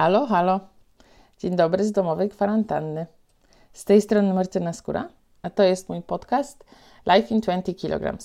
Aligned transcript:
Halo, 0.00 0.26
halo. 0.26 0.60
Dzień 1.38 1.56
dobry 1.56 1.84
z 1.84 1.92
domowej 1.92 2.28
kwarantanny. 2.28 3.06
Z 3.72 3.84
tej 3.84 4.02
strony 4.02 4.34
Martyna 4.34 4.72
Skóra, 4.72 5.08
a 5.42 5.50
to 5.50 5.62
jest 5.62 5.88
mój 5.88 6.02
podcast 6.02 6.64
Life 7.06 7.34
in 7.34 7.40
20 7.40 7.72
kg. 7.74 8.18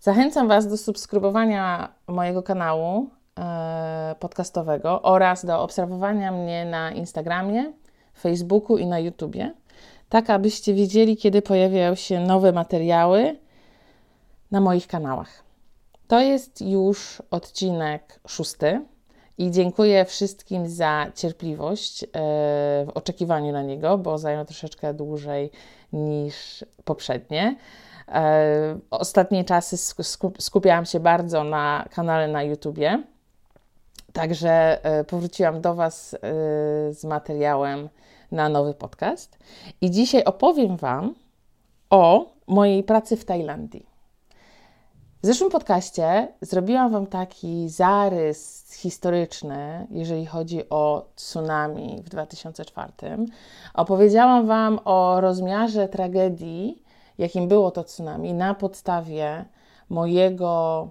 Zachęcam 0.00 0.48
Was 0.48 0.68
do 0.68 0.76
subskrybowania 0.76 1.92
mojego 2.06 2.42
kanału 2.42 3.10
e, 3.38 4.14
podcastowego 4.20 5.02
oraz 5.02 5.44
do 5.44 5.62
obserwowania 5.62 6.32
mnie 6.32 6.64
na 6.64 6.92
Instagramie, 6.92 7.72
Facebooku 8.20 8.78
i 8.78 8.86
na 8.86 8.98
YouTubie, 8.98 9.54
tak 10.08 10.30
abyście 10.30 10.74
wiedzieli, 10.74 11.16
kiedy 11.16 11.42
pojawiają 11.42 11.94
się 11.94 12.20
nowe 12.20 12.52
materiały 12.52 13.36
na 14.50 14.60
moich 14.60 14.86
kanałach. 14.86 15.42
To 16.08 16.20
jest 16.20 16.60
już 16.60 17.22
odcinek 17.30 18.20
szósty 18.28 18.80
i 19.38 19.50
dziękuję 19.50 20.04
wszystkim 20.04 20.68
za 20.68 21.06
cierpliwość 21.14 22.04
e, 22.04 22.08
w 22.86 22.90
oczekiwaniu 22.94 23.52
na 23.52 23.62
niego, 23.62 23.98
bo 23.98 24.18
zajął 24.18 24.44
troszeczkę 24.44 24.94
dłużej 24.94 25.50
niż 25.92 26.64
poprzednie. 26.84 27.56
E, 28.08 28.78
ostatnie 28.90 29.44
czasy 29.44 29.94
skupiałam 30.38 30.86
się 30.86 31.00
bardzo 31.00 31.44
na 31.44 31.84
kanale 31.90 32.28
na 32.28 32.42
YouTubie, 32.42 33.02
także 34.12 34.84
e, 34.84 35.04
powróciłam 35.04 35.60
do 35.60 35.74
Was 35.74 36.16
z 36.90 37.04
materiałem 37.04 37.88
na 38.32 38.48
nowy 38.48 38.74
podcast. 38.74 39.38
I 39.80 39.90
dzisiaj 39.90 40.24
opowiem 40.24 40.76
Wam 40.76 41.14
o 41.90 42.32
mojej 42.46 42.82
pracy 42.82 43.16
w 43.16 43.24
Tajlandii. 43.24 43.87
W 45.22 45.26
zeszłym 45.26 45.50
podcaście 45.50 46.28
zrobiłam 46.40 46.92
Wam 46.92 47.06
taki 47.06 47.68
zarys 47.68 48.72
historyczny, 48.76 49.86
jeżeli 49.90 50.26
chodzi 50.26 50.68
o 50.70 51.08
tsunami 51.14 52.02
w 52.04 52.08
2004. 52.08 52.92
Opowiedziałam 53.74 54.46
Wam 54.46 54.80
o 54.84 55.20
rozmiarze 55.20 55.88
tragedii, 55.88 56.82
jakim 57.18 57.48
było 57.48 57.70
to 57.70 57.84
tsunami, 57.84 58.34
na 58.34 58.54
podstawie 58.54 59.44
mojego, 59.88 60.88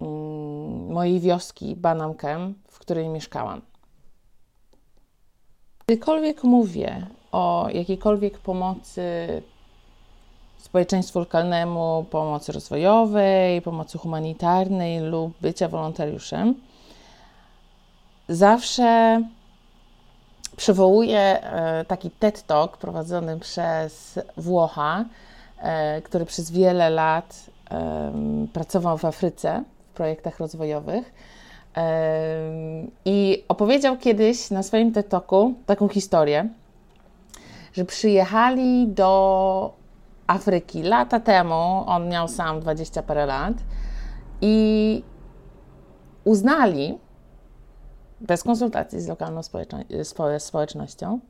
mm, 0.00 0.92
mojej 0.92 1.20
wioski 1.20 1.76
Banamkem, 1.76 2.54
w 2.68 2.78
której 2.78 3.08
mieszkałam. 3.08 3.60
Gdykolwiek 5.86 6.44
mówię 6.44 7.06
o 7.32 7.68
jakiejkolwiek 7.72 8.38
pomocy 8.38 9.02
społeczeństwu 10.58 11.18
lokalnemu, 11.18 12.06
pomocy 12.10 12.52
rozwojowej, 12.52 13.62
pomocy 13.62 13.98
humanitarnej 13.98 15.00
lub 15.00 15.32
bycia 15.40 15.68
wolontariuszem, 15.68 16.54
zawsze 18.28 19.22
przywołuję 20.56 21.20
e, 21.20 21.84
taki 21.84 22.10
TED 22.10 22.42
Talk 22.46 22.76
prowadzony 22.76 23.38
przez 23.38 24.18
Włocha, 24.36 25.04
e, 25.58 26.02
który 26.02 26.24
przez 26.26 26.50
wiele 26.50 26.90
lat 26.90 27.50
pracował 28.52 28.98
w 28.98 29.04
Afryce 29.04 29.64
w 29.92 29.96
projektach 29.96 30.40
rozwojowych. 30.40 31.12
I 33.04 33.44
opowiedział 33.48 33.96
kiedyś 33.96 34.50
na 34.50 34.62
swoim 34.62 34.92
TED 34.92 35.08
Talku 35.08 35.54
taką 35.66 35.88
historię, 35.88 36.48
że 37.72 37.84
przyjechali 37.84 38.86
do 38.86 39.77
Afryki 40.28 40.82
lata 40.82 41.20
temu. 41.20 41.84
On 41.86 42.08
miał 42.08 42.28
sam 42.28 42.60
20 42.60 43.02
parę 43.02 43.26
lat 43.26 43.54
i 44.40 45.02
uznali, 46.24 46.98
bez 48.20 48.42
konsultacji 48.42 49.00
z 49.00 49.08
lokalną 49.08 49.40
społecznością, 50.38 51.20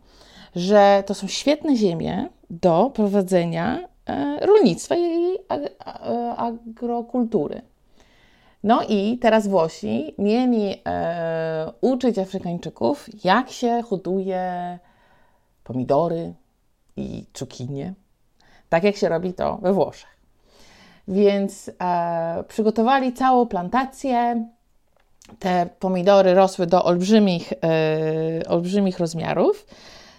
że 0.57 1.03
to 1.07 1.15
są 1.15 1.27
świetne 1.27 1.77
ziemie 1.77 2.29
do 2.51 2.91
prowadzenia 2.95 3.89
e, 4.07 4.47
rolnictwa 4.47 4.97
i 4.97 5.37
agrokultury. 6.37 7.63
No 8.65 8.83
i 8.89 9.19
teraz 9.19 9.49
Włosi 9.49 10.15
mieli 10.19 10.75
e, 10.87 11.73
uczyć 11.81 12.19
Afrykańczyków, 12.19 13.25
jak 13.25 13.51
się 13.51 13.83
hoduje 13.83 14.79
pomidory 15.65 16.35
i 16.97 17.27
cukinie 17.33 17.95
tak 18.69 18.85
jak 18.85 18.97
się 18.97 19.09
robi 19.09 19.35
to 19.35 19.57
we 19.57 19.73
Włoszech. 19.73 20.19
Więc 21.09 21.71
e, 21.81 22.45
przygotowali 22.49 23.13
całą 23.13 23.47
plantację. 23.47 24.49
Te 25.39 25.69
pomidory 25.79 26.35
rosły 26.35 26.67
do 26.67 26.85
olbrzymich, 26.85 27.53
e, 27.53 28.49
olbrzymich 28.49 28.99
rozmiarów. 28.99 29.67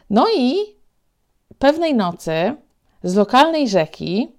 No 0.09 0.27
i 0.37 0.55
pewnej 1.59 1.95
nocy 1.95 2.55
z 3.03 3.15
lokalnej 3.15 3.69
rzeki 3.69 4.31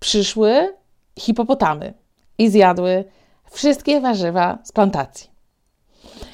przyszły 0.00 0.74
hipopotamy 1.18 1.94
i 2.38 2.50
zjadły 2.50 3.04
wszystkie 3.50 4.00
warzywa 4.00 4.58
z 4.64 4.72
plantacji. 4.72 5.29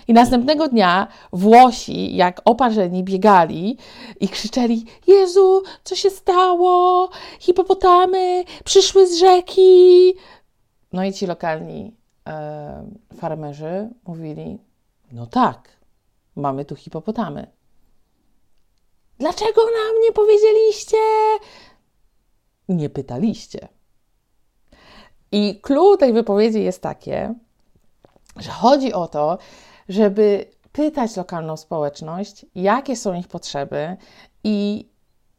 I 0.08 0.12
następnego 0.12 0.68
dnia 0.68 1.08
Włosi, 1.32 2.16
jak 2.16 2.40
oparzeni, 2.44 3.04
biegali 3.04 3.78
i 4.20 4.28
krzyczeli: 4.28 4.86
Jezu, 5.06 5.62
co 5.84 5.96
się 5.96 6.10
stało? 6.10 7.08
Hipopotamy 7.38 8.44
przyszły 8.64 9.06
z 9.06 9.18
rzeki. 9.18 10.14
No 10.92 11.04
i 11.04 11.12
ci 11.12 11.26
lokalni 11.26 11.96
e, 12.28 12.86
farmerzy 13.16 13.88
mówili: 14.06 14.58
No 15.12 15.26
tak, 15.26 15.68
mamy 16.36 16.64
tu 16.64 16.76
hipopotamy. 16.76 17.46
Dlaczego 19.18 19.62
nam 19.64 20.02
nie 20.02 20.12
powiedzieliście? 20.12 20.96
Nie 22.68 22.90
pytaliście. 22.90 23.68
I 25.32 25.60
klucz 25.62 26.00
tej 26.00 26.12
wypowiedzi 26.12 26.62
jest 26.62 26.82
takie, 26.82 27.34
że 28.36 28.50
chodzi 28.50 28.92
o 28.92 29.08
to, 29.08 29.38
żeby 29.88 30.44
pytać 30.72 31.16
lokalną 31.16 31.56
społeczność, 31.56 32.46
jakie 32.54 32.96
są 32.96 33.14
ich 33.14 33.28
potrzeby 33.28 33.96
i 34.44 34.86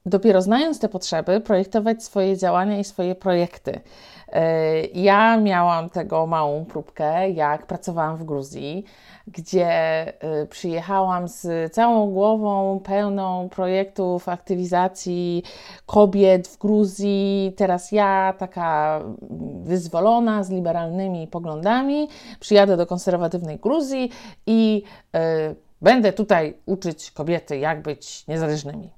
dopiero 0.08 0.42
znając 0.42 0.80
te 0.80 0.90
potrzeby, 0.90 1.42
projektować 1.42 2.04
swoje 2.04 2.38
działania 2.38 2.80
i 2.80 2.84
swoje 2.84 3.16
projekty. 3.16 3.80
E, 4.32 4.82
ja 4.82 5.38
miałam 5.38 5.90
tego 5.90 6.28
małą 6.28 6.66
próbkę, 6.66 7.30
jak 7.30 7.66
pracowałam 7.66 8.18
w 8.18 8.24
Gruzji, 8.24 8.84
gdzie 9.28 9.68
e, 10.24 10.46
przyjechałam 10.46 11.28
z 11.28 11.74
całą 11.74 12.12
głową 12.12 12.80
pełną 12.80 13.50
projektów 13.50 14.30
aktywizacji 14.30 15.44
kobiet 15.86 16.48
w 16.48 16.58
Gruzji. 16.58 17.54
Teraz 17.58 17.92
ja, 17.92 18.34
taka 18.38 19.02
wyzwolona, 19.64 20.44
z 20.44 20.50
liberalnymi 20.50 21.28
poglądami, 21.28 22.08
przyjadę 22.40 22.78
do 22.78 22.86
konserwatywnej 22.86 23.58
Gruzji 23.58 24.10
i 24.48 24.84
y, 25.16 25.20
będę 25.82 26.14
tutaj 26.14 26.58
uczyć 26.66 27.12
kobiety, 27.12 27.58
jak 27.58 27.82
być 27.82 28.28
niezależnymi. 28.28 28.97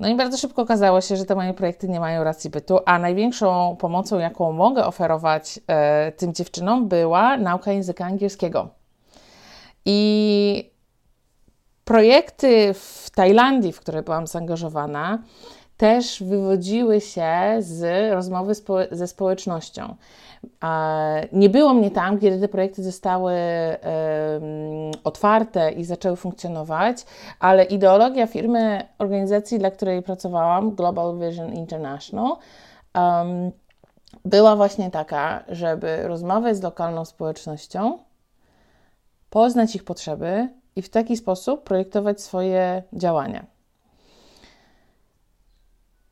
No 0.00 0.08
i 0.08 0.16
bardzo 0.16 0.36
szybko 0.36 0.62
okazało 0.62 1.00
się, 1.00 1.16
że 1.16 1.24
te 1.24 1.34
moje 1.34 1.54
projekty 1.54 1.88
nie 1.88 2.00
mają 2.00 2.24
racji 2.24 2.50
bytu, 2.50 2.78
a 2.86 2.98
największą 2.98 3.76
pomocą, 3.76 4.18
jaką 4.18 4.52
mogę 4.52 4.86
oferować 4.86 5.60
e, 5.66 6.12
tym 6.12 6.34
dziewczynom, 6.34 6.88
była 6.88 7.36
nauka 7.36 7.72
języka 7.72 8.04
angielskiego. 8.04 8.68
I 9.84 10.70
projekty 11.84 12.74
w 12.74 13.10
Tajlandii, 13.14 13.72
w 13.72 13.80
które 13.80 14.02
byłam 14.02 14.26
zaangażowana, 14.26 15.18
też 15.78 16.22
wywodziły 16.22 17.00
się 17.00 17.32
z 17.58 18.12
rozmowy 18.12 18.54
spo 18.54 18.78
ze 18.90 19.06
społecznością. 19.06 19.94
Nie 21.32 21.48
było 21.48 21.74
mnie 21.74 21.90
tam, 21.90 22.18
kiedy 22.18 22.40
te 22.40 22.48
projekty 22.48 22.82
zostały 22.82 23.34
otwarte 25.04 25.70
i 25.70 25.84
zaczęły 25.84 26.16
funkcjonować, 26.16 27.04
ale 27.40 27.64
ideologia 27.64 28.26
firmy, 28.26 28.82
organizacji, 28.98 29.58
dla 29.58 29.70
której 29.70 30.02
pracowałam, 30.02 30.74
Global 30.74 31.18
Vision 31.18 31.52
International, 31.52 32.36
była 34.24 34.56
właśnie 34.56 34.90
taka, 34.90 35.44
żeby 35.48 36.08
rozmawiać 36.08 36.56
z 36.56 36.62
lokalną 36.62 37.04
społecznością, 37.04 37.98
poznać 39.30 39.76
ich 39.76 39.84
potrzeby 39.84 40.48
i 40.76 40.82
w 40.82 40.88
taki 40.90 41.16
sposób 41.16 41.64
projektować 41.64 42.20
swoje 42.20 42.82
działania. 42.92 43.57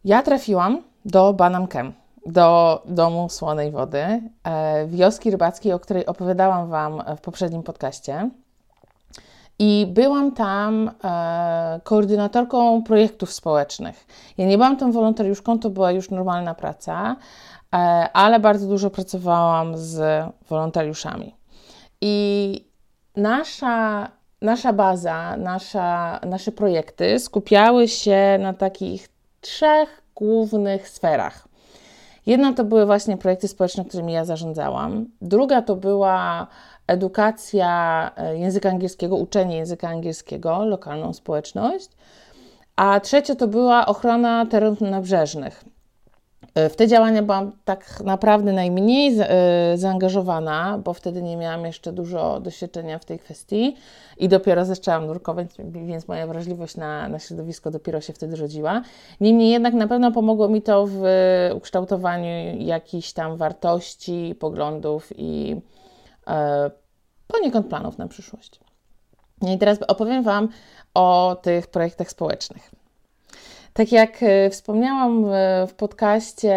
Ja 0.07 0.23
trafiłam 0.23 0.83
do 1.05 1.33
Banam 1.33 1.67
Camp 1.67 1.97
do 2.27 2.83
domu 2.85 3.29
słonej 3.29 3.71
wody, 3.71 3.99
e, 4.45 4.87
wioski 4.87 5.31
rybackiej, 5.31 5.73
o 5.73 5.81
której 5.81 6.07
opowiadałam 6.07 6.69
Wam 6.69 7.03
w 7.17 7.21
poprzednim 7.21 7.63
podcaście. 7.63 8.31
I 9.59 9.87
byłam 9.89 10.33
tam 10.33 10.91
e, 11.05 11.81
koordynatorką 11.85 12.83
projektów 12.83 13.33
społecznych. 13.33 14.07
Ja 14.39 14.47
nie 14.47 14.57
byłam 14.57 14.77
tam 14.77 14.93
wolontariuszką, 14.93 15.59
to 15.59 15.71
była 15.71 15.93
już 15.93 16.11
normalna 16.11 16.55
praca, 16.55 17.17
e, 17.75 17.77
ale 18.13 18.41
bardzo 18.41 18.67
dużo 18.67 18.91
pracowałam 18.91 19.77
z 19.77 20.25
wolontariuszami. 20.49 21.35
I 22.01 22.65
nasza 23.17 24.09
nasza 24.43 24.73
baza, 24.73 25.37
nasza, 25.37 26.21
nasze 26.27 26.53
projekty 26.53 27.19
skupiały 27.19 27.89
się 27.89 28.39
na 28.41 28.53
takich 28.53 29.16
trzech 29.47 30.03
głównych 30.15 30.89
sferach. 30.89 31.49
Jedna 32.27 32.53
to 32.53 32.65
były 32.65 32.87
właśnie 32.87 33.17
projekty 33.17 33.49
społeczne, 33.49 33.85
którymi 33.85 34.13
ja 34.13 34.25
zarządzałam. 34.25 35.07
Druga 35.21 35.63
to 35.63 35.77
była 35.77 36.47
edukacja 36.87 38.11
e, 38.17 38.39
języka 38.39 38.69
angielskiego, 38.69 39.17
uczenie 39.17 39.57
języka 39.57 39.89
angielskiego, 39.89 40.65
lokalną 40.65 41.13
społeczność. 41.13 41.89
A 42.77 43.01
trzecie 43.01 43.37
to 43.37 43.49
była 43.49 43.87
ochrona 43.87 44.47
terenów 44.47 44.81
nabrzeżnych. 44.81 45.65
E, 46.57 46.69
w 46.69 46.77
te 46.77 46.89
działania 46.89 47.23
byłam 47.23 47.53
tak 47.65 48.01
naprawdę 48.05 48.53
najmniej 48.53 49.17
e, 49.21 49.79
zaangażowana, 49.79 50.79
bo 50.85 50.95
wtedy 50.95 51.23
nie 51.23 51.37
miałam 51.37 51.65
jeszcze 51.65 51.93
dużo 51.93 52.41
doświadczenia 52.41 52.99
w 52.99 53.05
tej 53.05 53.19
kwestii 53.19 53.77
i 54.19 54.29
dopiero 54.29 54.65
zaczęłam 54.65 55.07
nurkować, 55.07 55.47
więc 55.59 56.09
moja 56.09 56.27
wrażliwość 56.27 56.77
na, 56.77 57.09
na 57.09 57.19
środowisko 57.19 57.71
dopiero 57.71 58.01
się 58.01 58.13
wtedy 58.13 58.37
rodziła. 58.37 58.83
Niemniej 59.21 59.51
jednak 59.51 59.75
na 59.75 59.89
pewno 59.89 60.13
pomogło 60.13 60.49
mi 60.49 60.63
to 60.63 60.87
w 60.87 61.03
ukształtowaniu 61.55 62.59
jakichś 62.59 63.13
tam 63.13 63.37
wartości, 63.37 64.35
poglądów 64.41 65.13
i 65.17 65.61
e, 66.27 66.71
poniekąd 67.27 67.67
planów 67.67 67.99
na 67.99 68.09
przyszłość. 68.09 68.61
I 69.55 69.59
teraz 69.59 69.79
opowiem 69.89 70.23
Wam 70.23 70.49
o 70.95 71.37
tych 71.43 71.67
projektach 71.67 72.11
społecznych. 72.11 72.76
Tak 73.77 73.93
jak 73.93 74.23
e, 74.23 74.51
wspomniałam 74.51 75.25
w 75.69 75.75
podcaście 75.77 76.53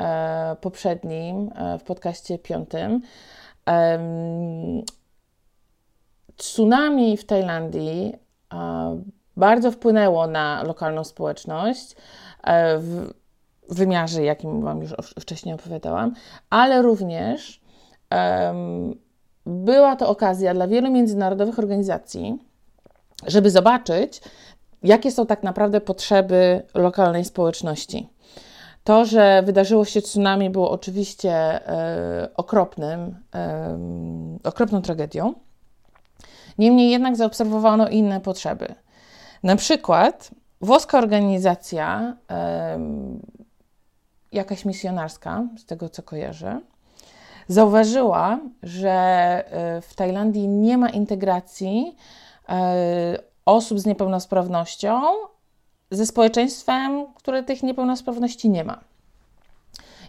e, 0.00 0.56
poprzednim, 0.60 1.50
e, 1.54 1.78
w 1.78 1.82
podcaście 1.82 2.38
piątym, 2.38 3.00
tsunami 6.36 7.16
w 7.16 7.24
Tajlandii 7.24 8.16
bardzo 9.36 9.70
wpłynęło 9.70 10.26
na 10.26 10.62
lokalną 10.62 11.04
społeczność 11.04 11.96
w 12.78 13.10
wymiarze, 13.68 14.22
jakim 14.22 14.62
Wam 14.62 14.82
już 14.82 14.94
wcześniej 15.20 15.54
opowiadałam, 15.54 16.14
ale 16.50 16.82
również 16.82 17.60
była 19.46 19.96
to 19.96 20.08
okazja 20.08 20.54
dla 20.54 20.68
wielu 20.68 20.90
międzynarodowych 20.90 21.58
organizacji, 21.58 22.38
żeby 23.26 23.50
zobaczyć, 23.50 24.20
jakie 24.82 25.10
są 25.10 25.26
tak 25.26 25.42
naprawdę 25.42 25.80
potrzeby 25.80 26.62
lokalnej 26.74 27.24
społeczności. 27.24 28.08
To, 28.84 29.04
że 29.04 29.42
wydarzyło 29.42 29.84
się 29.84 30.02
tsunami, 30.02 30.50
było 30.50 30.70
oczywiście 30.70 31.32
e, 31.32 32.28
okropnym, 32.36 33.16
e, 33.34 33.78
okropną 34.44 34.82
tragedią. 34.82 35.34
Niemniej 36.58 36.90
jednak 36.90 37.16
zaobserwowano 37.16 37.88
inne 37.88 38.20
potrzeby. 38.20 38.74
Na 39.42 39.56
przykład 39.56 40.30
włoska 40.60 40.98
organizacja, 40.98 42.16
e, 42.30 42.80
jakaś 44.32 44.64
misjonarska, 44.64 45.44
z 45.56 45.64
tego 45.66 45.88
co 45.88 46.02
kojarzę, 46.02 46.60
zauważyła, 47.48 48.38
że 48.62 49.44
w 49.82 49.94
Tajlandii 49.94 50.48
nie 50.48 50.78
ma 50.78 50.88
integracji 50.88 51.96
osób 53.44 53.80
z 53.80 53.86
niepełnosprawnością 53.86 55.02
ze 55.90 56.06
społeczeństwem, 56.06 57.06
które 57.14 57.42
tych 57.42 57.62
niepełnosprawności 57.62 58.50
nie 58.50 58.64
ma. 58.64 58.80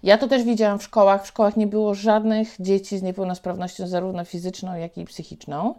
Ja 0.04 0.18
to 0.18 0.28
też 0.28 0.44
widziałam 0.44 0.80
w 0.80 0.84
szkołach. 0.84 1.24
W 1.24 1.28
szkołach 1.28 1.58
nie 1.58 1.68
było 1.68 1.94
żadnych 1.94 2.56
dzieci 2.60 2.98
z 2.98 3.02
niepełnosprawnością, 3.02 3.88
zarówno 3.88 4.26
fizyczną, 4.26 4.76
jak 4.76 4.98
i 4.98 5.06
psychiczną. 5.06 5.76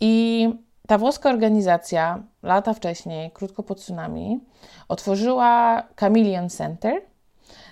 I 0.00 0.48
ta 0.88 0.98
włoska 0.98 1.30
organizacja 1.30 2.22
lata 2.42 2.74
wcześniej, 2.74 3.30
krótko 3.30 3.62
po 3.62 3.74
tsunami, 3.74 4.40
otworzyła 4.88 5.82
Chameleon 6.00 6.50
Center, 6.50 7.02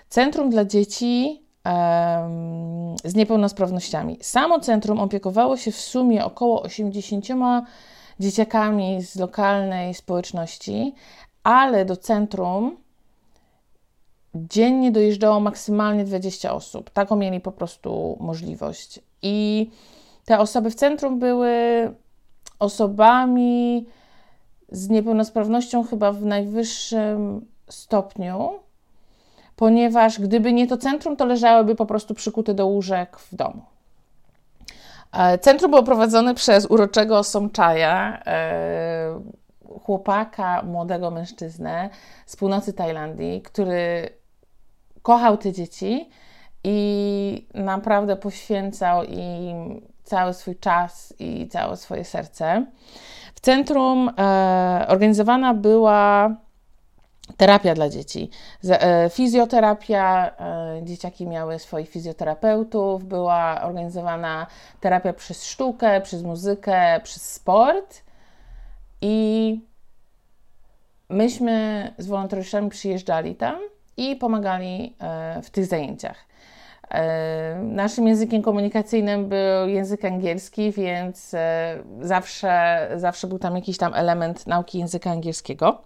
centrum 0.09 0.51
dla 0.51 0.65
dzieci 0.65 1.43
um, 1.65 2.97
z 3.05 3.15
niepełnosprawnościami. 3.15 4.19
Samo 4.21 4.61
centrum 4.61 5.01
opiekowało 5.01 5.57
się 5.57 5.73
w 5.73 5.81
sumie 5.81 6.25
około 6.25 6.63
80 6.63 7.29
dzieciakami 8.21 9.03
z 9.03 9.17
lokalnej 9.17 9.95
społeczności, 9.95 10.95
ale 11.43 11.85
do 11.85 11.97
centrum 11.97 12.77
dziennie 14.35 14.93
dojeżdżało 14.93 15.41
maksymalnie 15.41 16.05
20 16.05 16.55
osób. 16.55 16.91
Taką 16.91 17.17
mieli 17.17 17.41
po 17.41 17.53
prostu 17.53 18.17
możliwość. 18.21 19.01
I 19.23 19.71
te 20.25 20.39
osoby 20.39 20.71
w 20.71 20.75
centrum 20.75 21.19
były 21.19 21.51
osobami 22.59 23.87
z 24.69 24.89
niepełnosprawnością 24.89 25.85
chyba 25.85 26.13
w 26.13 26.25
najwyższym 26.25 27.47
stopniu, 27.69 28.51
ponieważ 29.57 30.21
gdyby 30.21 30.53
nie 30.53 30.67
to 30.67 30.77
centrum, 30.77 31.17
to 31.17 31.25
leżałyby 31.25 31.75
po 31.75 31.87
prostu 31.87 32.15
przykute 32.15 32.55
do 32.55 32.67
łóżek 32.67 33.19
w 33.19 33.35
domu. 33.35 33.72
E, 35.13 35.39
centrum 35.39 35.71
było 35.71 35.83
prowadzone 35.83 36.35
przez 36.35 36.67
uroczego 36.67 37.25
Somczaja, 37.25 38.23
e, 38.27 39.21
chłopaka, 39.81 40.63
młodego 40.63 41.11
mężczyznę 41.11 41.91
z 42.27 42.37
północy 42.37 42.73
Tajlandii, 42.73 43.43
który 43.43 44.09
kochał 45.03 45.37
te 45.37 45.53
dzieci 45.53 46.11
i 46.65 47.49
naprawdę 47.55 48.17
poświęcał 48.17 49.05
im 49.05 49.87
cały 50.03 50.35
swój 50.35 50.57
czas 50.57 51.15
i 51.19 51.49
całe 51.49 51.77
swoje 51.77 52.05
serce. 52.05 52.67
W 53.35 53.41
centrum 53.41 54.11
e, 54.19 54.85
organizowana 54.89 55.55
była 55.55 56.31
terapia 57.37 57.75
dla 57.75 57.89
dzieci. 57.89 58.31
E, 58.71 59.11
fizjoterapia, 59.11 60.31
e, 60.39 60.81
dzieciaki 60.83 61.27
miały 61.27 61.59
swoich 61.59 61.89
fizjoterapeutów, 61.89 63.05
była 63.05 63.63
organizowana 63.63 64.47
terapia 64.81 65.13
przez 65.13 65.45
sztukę, 65.45 66.01
przez 66.01 66.23
muzykę, 66.23 67.01
przez 67.03 67.33
sport 67.33 68.03
i 69.01 69.61
myśmy 71.09 71.95
z 71.99 72.07
wolontariuszami 72.07 72.71
przyjeżdżali 72.71 73.35
tam 73.35 73.57
i 73.97 74.17
pomagali 74.17 74.97
e, 75.01 75.43
w 75.43 75.51
tych 75.51 75.67
zajęciach. 75.67 76.17
Naszym 77.63 78.09
językiem 78.09 78.43
komunikacyjnym 78.43 79.29
był 79.29 79.69
język 79.69 80.05
angielski, 80.05 80.73
więc 80.73 81.35
zawsze, 82.01 82.89
zawsze 82.97 83.27
był 83.27 83.39
tam 83.39 83.57
jakiś 83.57 83.79
tam 83.79 83.95
element 83.95 84.47
nauki 84.47 84.79
języka 84.79 85.11
angielskiego. 85.11 85.83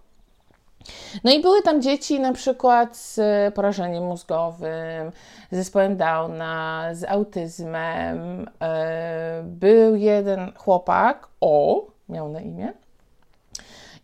No 1.24 1.32
i 1.32 1.42
były 1.42 1.62
tam 1.62 1.82
dzieci 1.82 2.20
na 2.20 2.32
przykład 2.32 2.96
z 2.96 3.20
porażeniem 3.54 4.04
mózgowym, 4.04 5.12
z 5.50 5.56
zespołem 5.56 5.96
Downa, 5.96 6.88
z 6.92 7.04
autyzmem. 7.04 8.48
E, 8.62 9.42
był 9.44 9.96
jeden 9.96 10.52
chłopak, 10.56 11.28
O, 11.40 11.86
miał 12.08 12.28
na 12.28 12.40
imię, 12.40 12.72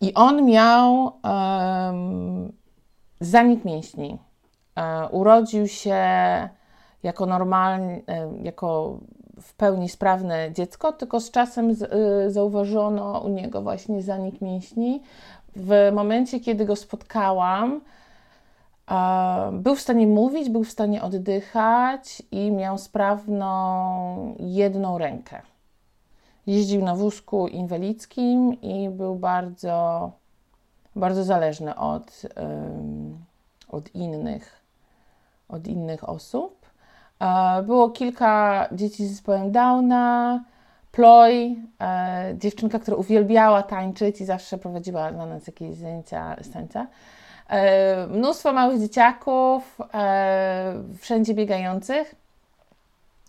i 0.01 0.15
on 0.15 0.45
miał 0.45 1.12
um, 1.25 2.53
zanik 3.21 3.65
mięśni. 3.65 4.19
E, 4.77 5.09
urodził 5.09 5.69
się 5.69 5.99
jako 7.03 7.27
normalny, 7.27 8.03
jako 8.43 8.99
w 9.43 9.55
pełni 9.55 9.89
sprawne 9.89 10.53
dziecko, 10.53 10.93
tylko 10.93 11.21
z 11.21 11.31
czasem 11.31 11.71
y, 11.71 11.77
zauważono 12.31 13.21
u 13.21 13.29
niego 13.29 13.62
właśnie 13.62 14.03
zanik 14.03 14.41
mięśni, 14.41 15.03
w 15.56 15.90
momencie, 15.92 16.40
kiedy 16.40 16.64
go 16.64 16.76
spotkałam, 16.76 17.80
był 19.52 19.75
w 19.76 19.80
stanie 19.80 20.06
mówić, 20.06 20.50
był 20.50 20.64
w 20.64 20.71
stanie 20.71 21.02
oddychać 21.02 22.23
i 22.30 22.50
miał 22.50 22.78
sprawną 22.78 24.37
jedną 24.38 24.99
rękę. 24.99 25.42
Jeździł 26.47 26.85
na 26.85 26.94
wózku 26.94 27.49
inwalidzkim 27.49 28.61
i 28.61 28.88
był 28.88 29.14
bardzo, 29.14 30.11
bardzo 30.97 31.25
zależny 31.25 31.76
od, 31.76 32.23
od, 33.68 33.94
innych, 33.94 34.61
od 35.49 35.66
innych 35.66 36.09
osób. 36.09 36.66
Było 37.64 37.90
kilka 37.90 38.68
dzieci 38.73 39.06
z 39.06 39.11
zespołem 39.11 39.52
Downa, 39.52 40.44
Ploy, 40.92 41.56
e, 41.80 42.34
dziewczynka, 42.38 42.78
która 42.78 42.96
uwielbiała 42.96 43.62
tańczyć 43.62 44.20
i 44.20 44.25
zawsze 44.25 44.58
prowadziła 44.58 45.12
dla 45.12 45.26
nas 45.26 45.46
jakieś 45.46 45.76
zajęcia 45.76 46.37
z 46.40 46.50
tańca. 46.50 46.87
E, 47.49 48.06
mnóstwo 48.06 48.52
małych 48.52 48.80
dzieciaków, 48.80 49.78
e, 49.94 50.75
wszędzie 50.99 51.34
biegających. 51.34 52.14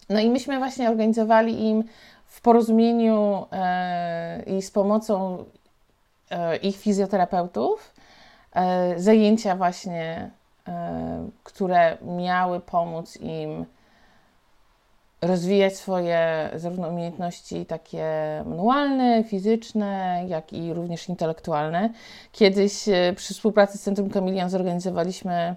No 0.09 0.19
i 0.19 0.29
myśmy 0.29 0.57
właśnie 0.57 0.89
organizowali 0.89 1.65
im 1.67 1.83
w 2.25 2.41
porozumieniu 2.41 3.45
e, 3.51 4.43
i 4.43 4.61
z 4.61 4.71
pomocą 4.71 5.45
e, 6.31 6.57
ich 6.57 6.77
fizjoterapeutów 6.77 7.93
e, 8.53 8.93
zajęcia 8.99 9.55
właśnie, 9.55 10.29
które 11.43 11.97
miały 12.01 12.59
pomóc 12.59 13.17
im 13.17 13.65
rozwijać 15.23 15.77
swoje 15.77 16.49
zarówno 16.55 16.87
umiejętności 16.87 17.65
takie 17.65 18.05
manualne, 18.45 19.23
fizyczne, 19.23 20.23
jak 20.27 20.53
i 20.53 20.73
również 20.73 21.09
intelektualne. 21.09 21.89
Kiedyś 22.31 22.89
e, 22.89 23.13
przy 23.15 23.33
współpracy 23.33 23.77
z 23.77 23.81
Centrum 23.81 24.09
Kamilian 24.09 24.49
zorganizowaliśmy 24.49 25.55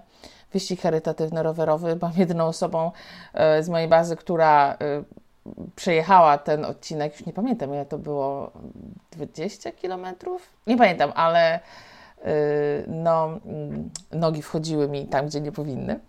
wyścig 0.53 0.81
charytatywny 0.81 1.43
rowerowy. 1.43 1.95
Byłam 1.95 2.13
jedyną 2.17 2.45
osobą 2.45 2.91
e, 3.33 3.63
z 3.63 3.69
mojej 3.69 3.87
bazy, 3.87 4.15
która 4.15 4.73
e, 4.73 4.77
przejechała 5.75 6.37
ten 6.37 6.65
odcinek, 6.65 7.13
już 7.13 7.25
nie 7.25 7.33
pamiętam 7.33 7.73
ile 7.73 7.85
to 7.85 7.97
było, 7.97 8.51
20 9.11 9.71
kilometrów? 9.71 10.49
Nie 10.67 10.77
pamiętam, 10.77 11.11
ale 11.15 11.59
no, 12.87 13.39
mm, 13.45 13.89
nogi 14.11 14.41
wchodziły 14.41 14.89
mi 14.89 15.05
tam, 15.05 15.25
gdzie 15.25 15.41
nie 15.41 15.51
powinny. 15.51 15.99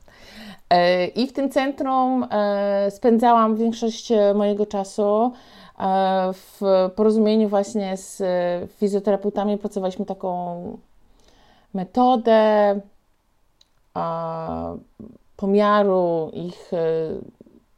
E, 0.71 1.07
I 1.07 1.27
w 1.27 1.33
tym 1.33 1.51
centrum 1.51 2.27
e, 2.31 2.91
spędzałam 2.91 3.57
większość 3.57 4.13
e, 4.13 4.35
mojego 4.35 4.67
czasu. 4.67 5.33
W 6.33 6.61
porozumieniu 6.97 7.49
właśnie 7.49 7.97
z 7.97 8.23
fizjoterapeutami 8.71 9.59
pracowaliśmy 9.59 10.05
taką 10.05 10.79
metodę 11.75 12.81
pomiaru 15.37 16.31
ich 16.33 16.71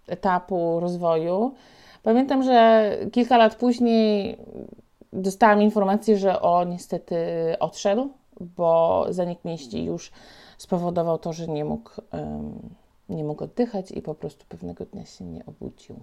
etapu 0.08 0.80
rozwoju. 0.80 1.54
Pamiętam, 2.02 2.42
że 2.42 2.90
kilka 3.12 3.36
lat 3.36 3.54
później 3.54 4.38
dostałam 5.12 5.62
informację, 5.62 6.16
że 6.16 6.40
o 6.40 6.64
niestety 6.64 7.16
odszedł, 7.60 8.08
bo 8.40 9.06
zanik 9.10 9.44
mięśni 9.44 9.84
już 9.84 10.12
spowodował 10.58 11.18
to, 11.18 11.32
że 11.32 11.48
nie 11.48 11.64
mógł, 11.64 11.90
nie 13.10 13.24
mógł 13.24 13.44
oddychać 13.44 13.90
i 13.90 14.02
po 14.02 14.14
prostu 14.14 14.44
pewnego 14.48 14.84
dnia 14.84 15.06
się 15.06 15.24
nie 15.24 15.46
obudził. 15.46 15.96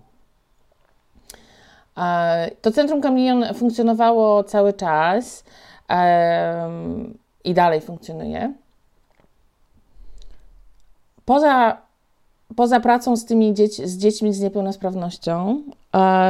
To 2.62 2.72
Centrum 2.72 3.02
Kamilion 3.02 3.46
funkcjonowało 3.54 4.44
cały 4.44 4.74
czas 4.74 5.44
i 7.44 7.54
dalej 7.54 7.82
funkcjonuje. 7.82 8.54
Poza, 11.26 11.78
poza 12.56 12.80
pracą 12.80 13.16
z 13.16 13.26
tymi 13.26 13.54
dzieci, 13.54 13.88
z 13.88 13.98
dziećmi 13.98 14.34
z 14.34 14.40
niepełnosprawnością, 14.40 15.62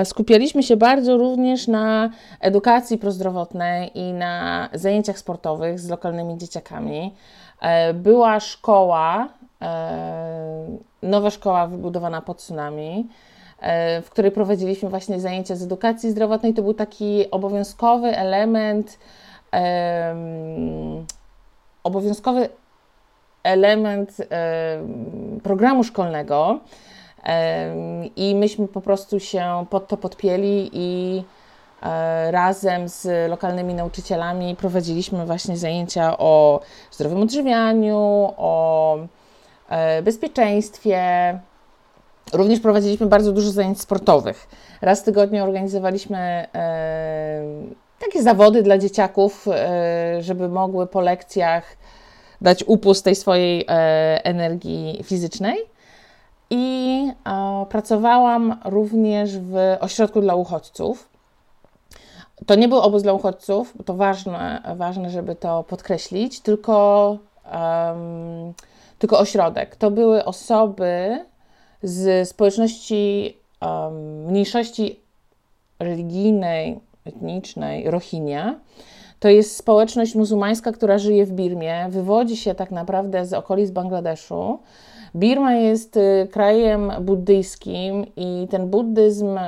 skupialiśmy 0.04 0.64
się 0.64 0.78
bardzo 0.78 1.18
również 1.18 1.68
na 1.68 2.10
edukacji 2.40 2.98
prozdrowotnej 2.98 4.00
i 4.00 4.14
na 4.14 4.70
zajęciach 4.74 5.20
sportowych 5.20 5.80
z 5.80 5.90
lokalnymi 5.90 6.38
dzieciakami. 6.38 7.14
E, 7.62 7.94
była 7.94 8.40
szkoła, 8.40 9.26
e, 9.26 9.37
nowa 11.04 11.30
szkoła 11.30 11.68
wybudowana 11.68 12.22
pod 12.22 12.38
tsunami, 12.38 13.08
e, 13.60 14.02
w 14.02 14.10
której 14.10 14.32
prowadziliśmy 14.32 14.90
właśnie 14.90 15.20
zajęcia 15.20 15.56
z 15.56 15.64
edukacji 15.64 16.12
zdrowotnej. 16.12 16.54
To 16.54 16.62
był 16.62 16.74
taki 16.74 17.32
obowiązkowy 17.32 18.18
element, 18.18 19.00
obowiązkowy 21.84 22.50
element 23.44 24.18
programu 25.44 25.84
szkolnego. 25.84 26.60
I 28.16 28.36
myśmy 28.36 28.68
po 28.68 28.82
prostu 28.82 29.20
się 29.20 29.66
pod 29.70 29.88
to 29.88 29.98
podpięli 29.98 30.70
i 30.74 31.24
E, 31.84 32.32
razem 32.32 32.90
z 32.90 33.30
lokalnymi 33.30 33.74
nauczycielami 33.74 34.56
prowadziliśmy 34.56 35.26
właśnie 35.26 35.58
zajęcia 35.58 36.18
o 36.18 36.60
zdrowym 36.92 37.22
odżywianiu, 37.22 37.98
o 38.38 38.98
e, 38.98 39.08
bezpieczeństwie. 40.04 41.00
Również 42.34 42.60
prowadziliśmy 42.60 43.06
bardzo 43.06 43.32
dużo 43.32 43.52
zajęć 43.52 43.82
sportowych. 43.82 44.48
Raz 44.82 45.02
w 45.02 45.04
tygodniu 45.04 45.44
organizowaliśmy 45.44 46.18
e, 46.18 47.42
takie 48.00 48.24
zawody 48.24 48.64
dla 48.64 48.78
dzieciaków, 48.78 49.46
żeby 50.20 50.50
mogły 50.50 50.88
po 50.88 51.02
lekcjach 51.02 51.78
dać 52.42 52.64
upust 52.68 53.04
tej 53.04 53.16
swojej 53.16 53.66
energii 54.24 55.00
fizycznej. 55.04 55.58
I 56.50 57.12
pracowałam 57.70 58.60
również 58.66 59.38
w 59.38 59.78
ośrodku 59.80 60.22
dla 60.22 60.36
uchodźców. 60.36 61.10
To 62.46 62.56
nie 62.56 62.68
był 62.68 62.78
obóz 62.78 63.04
dla 63.04 63.14
uchodźców, 63.14 63.74
to 63.86 63.94
ważne, 63.94 64.62
ważne 64.76 65.10
żeby 65.10 65.36
to 65.36 65.64
podkreślić, 65.64 66.40
tylko, 66.40 67.18
um, 67.54 68.54
tylko 69.00 69.20
ośrodek. 69.20 69.76
To 69.76 69.92
były 69.92 70.26
osoby 70.26 71.26
z 71.84 72.30
społeczności 72.30 73.38
um, 73.62 74.26
mniejszości 74.26 75.00
religijnej, 75.80 76.80
etnicznej, 77.06 77.92
Rohingya. 77.92 78.60
To 79.20 79.30
jest 79.30 79.56
społeczność 79.56 80.16
muzułmańska, 80.16 80.72
która 80.72 80.98
żyje 80.98 81.26
w 81.26 81.32
Birmie, 81.32 81.88
wywodzi 81.90 82.38
się 82.38 82.56
tak 82.56 82.72
naprawdę 82.72 83.26
z 83.26 83.34
okolic 83.34 83.72
Bangladeszu. 83.72 84.60
Birma 85.16 85.54
jest 85.54 85.98
y, 85.98 86.28
krajem 86.32 86.92
buddyjskim 87.02 88.06
i 88.16 88.48
ten 88.50 88.70
buddyzm 88.70 89.40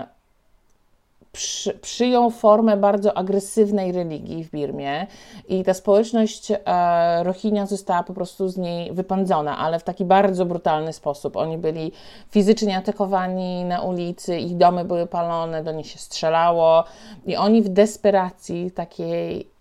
przy, 1.40 1.74
przyjął 1.74 2.32
formę 2.32 2.78
bardzo 2.78 3.18
agresywnej 3.18 3.92
religii 3.92 4.44
w 4.44 4.52
Birmie 4.52 5.08
i 5.48 5.64
ta 5.64 5.74
społeczność 5.74 6.52
e, 6.52 7.24
Rohingya 7.24 7.66
została 7.66 8.04
po 8.04 8.14
prostu 8.14 8.50
z 8.50 8.58
niej 8.58 8.94
wypędzona, 8.94 9.58
ale 9.58 9.80
w 9.80 9.84
taki 9.84 10.06
bardzo 10.06 10.46
brutalny 10.46 10.94
sposób. 10.94 11.38
Oni 11.38 11.58
byli 11.58 11.92
fizycznie 12.30 12.78
atakowani 12.78 13.66
na 13.66 13.82
ulicy, 13.82 14.38
ich 14.38 14.58
domy 14.58 14.86
były 14.86 15.08
palone, 15.08 15.64
do 15.64 15.72
nich 15.72 15.88
się 15.88 16.00
strzelało 16.00 16.84
i 17.26 17.36
oni 17.36 17.62
w 17.62 17.70
desperacji 17.70 18.72
takiej 18.72 19.59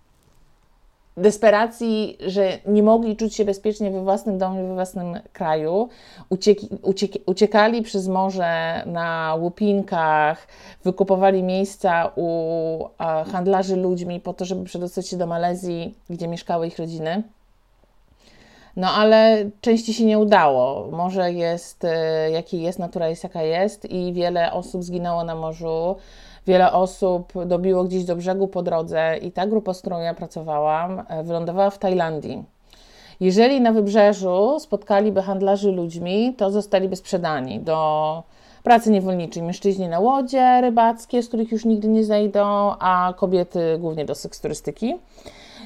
desperacji, 1.21 2.19
że 2.27 2.59
nie 2.67 2.83
mogli 2.83 3.17
czuć 3.17 3.35
się 3.35 3.45
bezpiecznie 3.45 3.91
we 3.91 4.03
własnym 4.03 4.39
domu, 4.39 4.69
we 4.69 4.75
własnym 4.75 5.21
kraju, 5.33 5.89
uciekali 7.27 7.83
przez 7.83 8.09
morze 8.09 8.83
na 8.87 9.37
łupinkach, 9.41 10.47
wykupowali 10.85 11.43
miejsca 11.43 12.13
u 12.17 12.85
handlarzy 13.33 13.77
ludźmi 13.77 14.21
po 14.21 14.35
to, 14.35 14.45
żeby 14.45 14.65
przedostać 14.65 15.09
się 15.09 15.17
do 15.17 15.27
Malezji, 15.27 15.95
gdzie 16.11 16.29
mieszkały 16.29 16.67
ich 16.67 16.79
rodziny. 16.79 17.23
No 18.79 18.91
ale 18.91 19.51
części 19.61 19.95
się 19.95 20.05
nie 20.05 20.19
udało. 20.19 20.89
Morze 20.91 21.33
jest 21.33 21.85
e, 21.85 22.31
jakie 22.31 22.59
jest, 22.59 22.79
natura 22.79 23.09
jest 23.09 23.25
jaka 23.25 23.43
jest 23.43 23.91
i 23.91 24.13
wiele 24.13 24.53
osób 24.53 24.85
zginęło 24.85 25.25
na 25.25 25.35
morzu. 25.35 25.97
Wiele 26.49 26.73
osób 26.73 27.33
dobiło 27.47 27.85
gdzieś 27.85 28.05
do 28.05 28.17
brzegu 28.17 28.49
po 28.49 28.63
drodze 28.63 29.19
i 29.23 29.33
ta 29.33 29.47
grupa, 29.47 29.75
z 29.75 29.81
którą 29.81 30.01
ja 30.01 30.15
pracowałam, 30.15 31.03
e, 31.09 31.23
wylądowała 31.23 31.71
w 31.71 31.79
Tajlandii. 31.79 32.45
Jeżeli 33.21 33.61
na 33.61 33.73
wybrzeżu 33.73 34.61
spotkaliby 34.61 35.23
handlarzy 35.23 35.73
ludźmi, 35.73 36.35
to 36.37 36.51
zostaliby 36.51 36.97
sprzedani 36.97 37.61
do 37.61 38.23
pracy 38.63 38.91
niewolniczej. 38.91 39.43
Mężczyźni 39.43 39.89
na 39.89 39.99
łodzie 39.99 40.61
rybackie, 40.61 41.23
z 41.23 41.29
których 41.29 41.53
już 41.53 41.65
nigdy 41.65 41.89
nie 41.89 42.05
zejdą, 42.05 42.45
a 42.79 43.15
kobiety 43.17 43.79
głównie 43.79 44.05
do 44.05 44.15
seksturystyki. 44.15 44.97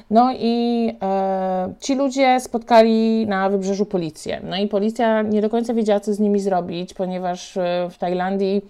No 0.09 0.33
i 0.39 0.87
e, 1.01 1.73
ci 1.79 1.95
ludzie 1.95 2.39
spotkali 2.39 3.27
na 3.27 3.49
wybrzeżu 3.49 3.85
policję. 3.85 4.41
No 4.43 4.57
i 4.57 4.67
policja 4.67 5.21
nie 5.21 5.41
do 5.41 5.49
końca 5.49 5.73
wiedziała, 5.73 5.99
co 5.99 6.13
z 6.13 6.19
nimi 6.19 6.39
zrobić, 6.39 6.93
ponieważ 6.93 7.57
e, 7.57 7.87
w 7.91 7.97
Tajlandii 7.97 8.61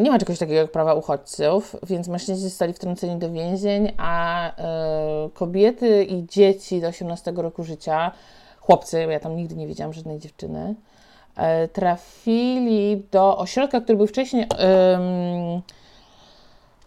nie 0.00 0.10
ma 0.10 0.18
czegoś 0.18 0.38
takiego 0.38 0.58
jak 0.58 0.70
prawa 0.70 0.94
uchodźców, 0.94 1.76
więc 1.82 2.08
mężczyźni 2.08 2.42
zostali 2.42 2.72
wtrąceni 2.72 3.16
do 3.16 3.30
więzień, 3.30 3.92
a 3.96 4.50
y, 4.50 5.30
kobiety 5.30 6.04
i 6.04 6.26
dzieci 6.26 6.80
do 6.80 6.88
18 6.88 7.32
roku 7.36 7.64
życia, 7.64 8.12
chłopcy, 8.60 9.06
ja 9.10 9.20
tam 9.20 9.36
nigdy 9.36 9.56
nie 9.56 9.66
widziałam 9.66 9.92
żadnej 9.92 10.18
dziewczyny, 10.18 10.74
y, 11.64 11.68
trafili 11.68 13.02
do 13.12 13.38
ośrodka, 13.38 13.80
który 13.80 13.98
był 13.98 14.06
wcześniej 14.06 14.44
y, 14.44 14.46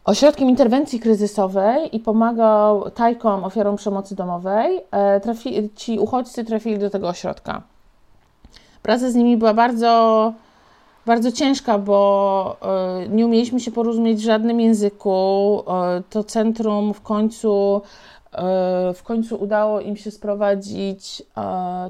ośrodkiem 0.05 0.49
interwencji 0.49 0.99
kryzysowej 0.99 1.95
i 1.95 1.99
pomagał 1.99 2.91
tajkom, 2.91 3.43
ofiarom 3.43 3.75
przemocy 3.75 4.15
domowej. 4.15 4.81
Trafi, 5.21 5.69
ci 5.75 5.99
uchodźcy 5.99 6.43
trafili 6.43 6.79
do 6.79 6.89
tego 6.89 7.07
ośrodka. 7.07 7.61
Praca 8.81 9.09
z 9.09 9.15
nimi 9.15 9.37
była 9.37 9.53
bardzo 9.53 10.33
bardzo 11.05 11.31
ciężka, 11.31 11.77
bo 11.77 12.57
e, 12.61 13.07
nie 13.09 13.25
umieliśmy 13.25 13.59
się 13.59 13.71
porozumieć 13.71 14.19
w 14.19 14.25
żadnym 14.25 14.59
języku. 14.59 15.63
E, 15.67 16.03
to 16.09 16.23
centrum 16.23 16.93
w 16.93 17.01
końcu, 17.01 17.81
e, 18.31 18.93
w 18.93 19.03
końcu 19.03 19.35
udało 19.35 19.79
im 19.79 19.97
się 19.97 20.11
sprowadzić 20.11 21.23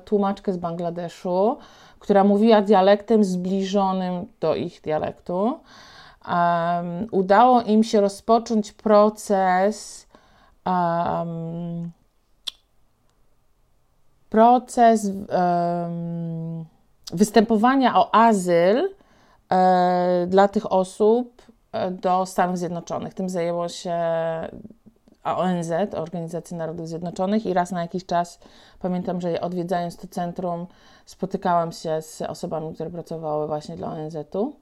tłumaczkę 0.05 0.53
z 0.53 0.57
Bangladeszu, 0.57 1.57
która 1.99 2.23
mówiła 2.23 2.61
dialektem 2.61 3.23
zbliżonym 3.23 4.25
do 4.39 4.55
ich 4.55 4.81
dialektu. 4.81 5.59
Udało 7.11 7.61
im 7.61 7.83
się 7.83 8.01
rozpocząć 8.01 8.71
proces. 8.71 10.07
Proces 14.29 15.11
występowania 17.13 17.95
o 17.95 18.15
azyl 18.15 18.89
dla 20.27 20.47
tych 20.47 20.71
osób 20.71 21.41
e, 21.71 21.91
do 21.91 22.25
Stanów 22.25 22.57
Zjednoczonych. 22.57 23.13
Tym 23.13 23.29
zajęło 23.29 23.69
się 23.69 23.95
ONZ, 25.23 25.71
Organizacja 25.95 26.57
Narodów 26.57 26.87
Zjednoczonych, 26.87 27.45
i 27.45 27.53
raz 27.53 27.71
na 27.71 27.81
jakiś 27.81 28.05
czas 28.05 28.39
pamiętam, 28.79 29.21
że 29.21 29.41
odwiedzając 29.41 29.97
to 29.97 30.07
centrum, 30.07 30.67
spotykałam 31.05 31.71
się 31.71 32.01
z 32.01 32.21
osobami, 32.21 32.73
które 32.73 32.89
pracowały 32.89 33.47
właśnie 33.47 33.75
dla 33.75 33.87
ONZ-u 33.87 34.55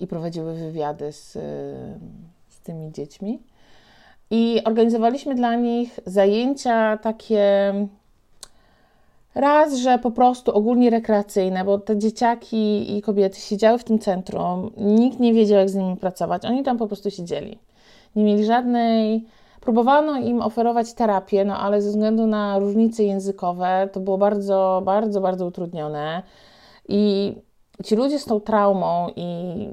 i 0.00 0.06
prowadziły 0.06 0.54
wywiady 0.54 1.12
z, 1.12 1.32
z 2.48 2.60
tymi 2.62 2.92
dziećmi. 2.92 3.42
I 4.30 4.64
organizowaliśmy 4.64 5.34
dla 5.34 5.54
nich 5.54 6.00
zajęcia 6.06 6.96
takie 6.96 7.74
raz, 9.34 9.74
że 9.74 9.98
po 9.98 10.10
prostu 10.10 10.54
ogólnie 10.54 10.90
rekreacyjne, 10.90 11.64
bo 11.64 11.78
te 11.78 11.98
dzieciaki 11.98 12.96
i 12.96 13.02
kobiety 13.02 13.40
siedziały 13.40 13.78
w 13.78 13.84
tym 13.84 13.98
centrum, 13.98 14.70
nikt 14.76 15.20
nie 15.20 15.34
wiedział, 15.34 15.58
jak 15.58 15.70
z 15.70 15.74
nimi 15.74 15.96
pracować, 15.96 16.44
oni 16.44 16.62
tam 16.62 16.78
po 16.78 16.86
prostu 16.86 17.10
siedzieli. 17.10 17.58
Nie 18.16 18.24
mieli 18.24 18.44
żadnej. 18.44 19.26
Próbowano 19.60 20.18
im 20.18 20.42
oferować 20.42 20.92
terapię, 20.92 21.44
no 21.44 21.58
ale 21.58 21.82
ze 21.82 21.90
względu 21.90 22.26
na 22.26 22.58
różnice 22.58 23.04
językowe 23.04 23.88
to 23.92 24.00
było 24.00 24.18
bardzo, 24.18 24.82
bardzo, 24.84 25.20
bardzo 25.20 25.46
utrudnione. 25.46 26.22
I 26.88 27.34
ci 27.84 27.96
ludzie 27.96 28.18
z 28.18 28.24
tą 28.24 28.40
traumą 28.40 29.08
i 29.16 29.68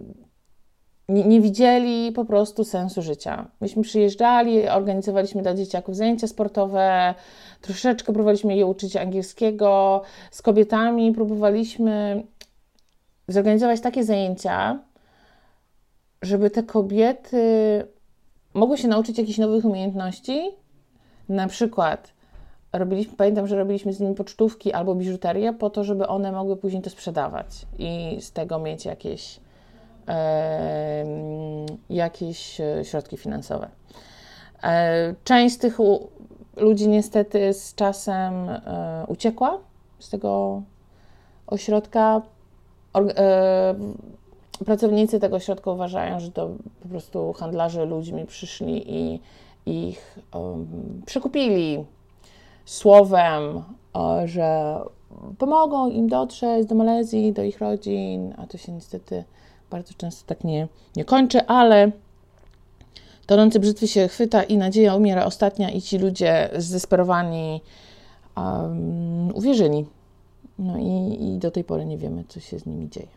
nie, 1.09 1.23
nie, 1.23 1.41
widzieli 1.41 2.11
po 2.11 2.25
prostu 2.25 2.63
sensu 2.63 3.01
życia. 3.01 3.47
Myśmy 3.61 3.83
przyjeżdżali, 3.83 4.69
organizowaliśmy 4.69 5.41
dla 5.41 5.53
dzieciaków 5.53 5.95
zajęcia 5.95 6.27
sportowe, 6.27 7.15
troszeczkę 7.61 8.13
próbowaliśmy 8.13 8.55
je 8.55 8.65
uczyć 8.65 8.95
angielskiego. 8.95 10.01
Z 10.31 10.41
kobietami 10.41 11.11
próbowaliśmy 11.11 12.23
zorganizować 13.27 13.81
takie 13.81 14.03
zajęcia, 14.03 14.79
żeby 16.21 16.49
te 16.49 16.63
kobiety 16.63 17.43
mogły 18.53 18.77
się 18.77 18.87
nauczyć 18.87 19.17
jakichś 19.17 19.37
nowych 19.37 19.65
umiejętności. 19.65 20.51
Na 21.29 21.47
przykład 21.47 22.13
robiliśmy, 22.73 23.17
pamiętam, 23.17 23.47
że 23.47 23.57
robiliśmy 23.57 23.93
z 23.93 23.99
nimi 23.99 24.15
pocztówki 24.15 24.73
albo 24.73 24.95
biżuterię 24.95 25.53
po 25.53 25.69
to, 25.69 25.83
żeby 25.83 26.07
one 26.07 26.31
mogły 26.31 26.57
później 26.57 26.81
to 26.81 26.89
sprzedawać 26.89 27.47
i 27.79 28.17
z 28.21 28.31
tego 28.31 28.59
mieć 28.59 28.85
jakieś 28.85 29.39
jakieś 31.89 32.61
e, 32.61 32.85
środki 32.85 33.17
finansowe. 33.17 33.69
E, 34.63 35.15
część 35.23 35.55
z 35.55 35.57
tych 35.57 35.77
ludzi 36.57 36.87
niestety 36.87 37.53
z 37.53 37.75
czasem 37.75 38.49
e, 38.49 39.05
uciekła 39.07 39.59
z 39.99 40.09
tego 40.09 40.61
ośrodka. 41.47 42.21
Pracownicy 44.65 45.19
tego 45.19 45.35
ośrodka 45.35 45.71
uważają, 45.71 46.19
że 46.19 46.31
to 46.31 46.49
po 46.81 46.87
prostu 46.87 47.33
handlarze 47.33 47.85
ludźmi 47.85 48.25
przyszli 48.25 48.95
i 48.95 49.19
ich 49.65 50.19
przekupili 51.05 51.85
słowem, 52.65 53.63
że 54.25 54.79
pomogą 55.37 55.89
im 55.89 56.07
dotrzeć 56.07 56.67
do 56.67 56.75
Malezji, 56.75 57.33
do 57.33 57.43
ich 57.43 57.59
rodzin, 57.59 58.33
a 58.37 58.47
to 58.47 58.57
się 58.57 58.71
niestety 58.71 59.23
bardzo 59.69 59.93
często 59.93 60.27
tak 60.27 60.43
nie, 60.43 60.67
nie 60.95 61.05
kończy, 61.05 61.45
ale 61.47 61.91
tonący 63.25 63.59
brzytwy 63.59 63.87
się 63.87 64.07
chwyta 64.07 64.43
i 64.43 64.57
nadzieja 64.57 64.95
umiera 64.95 65.25
ostatnia 65.25 65.69
i 65.69 65.81
ci 65.81 65.97
ludzie 65.97 66.49
zdesperowani 66.57 67.61
um, 68.37 69.35
uwierzyli. 69.35 69.85
No 70.59 70.77
i, 70.77 71.17
i 71.21 71.37
do 71.37 71.51
tej 71.51 71.63
pory 71.63 71.85
nie 71.85 71.97
wiemy, 71.97 72.23
co 72.27 72.39
się 72.39 72.59
z 72.59 72.65
nimi 72.65 72.89
dzieje. 72.89 73.07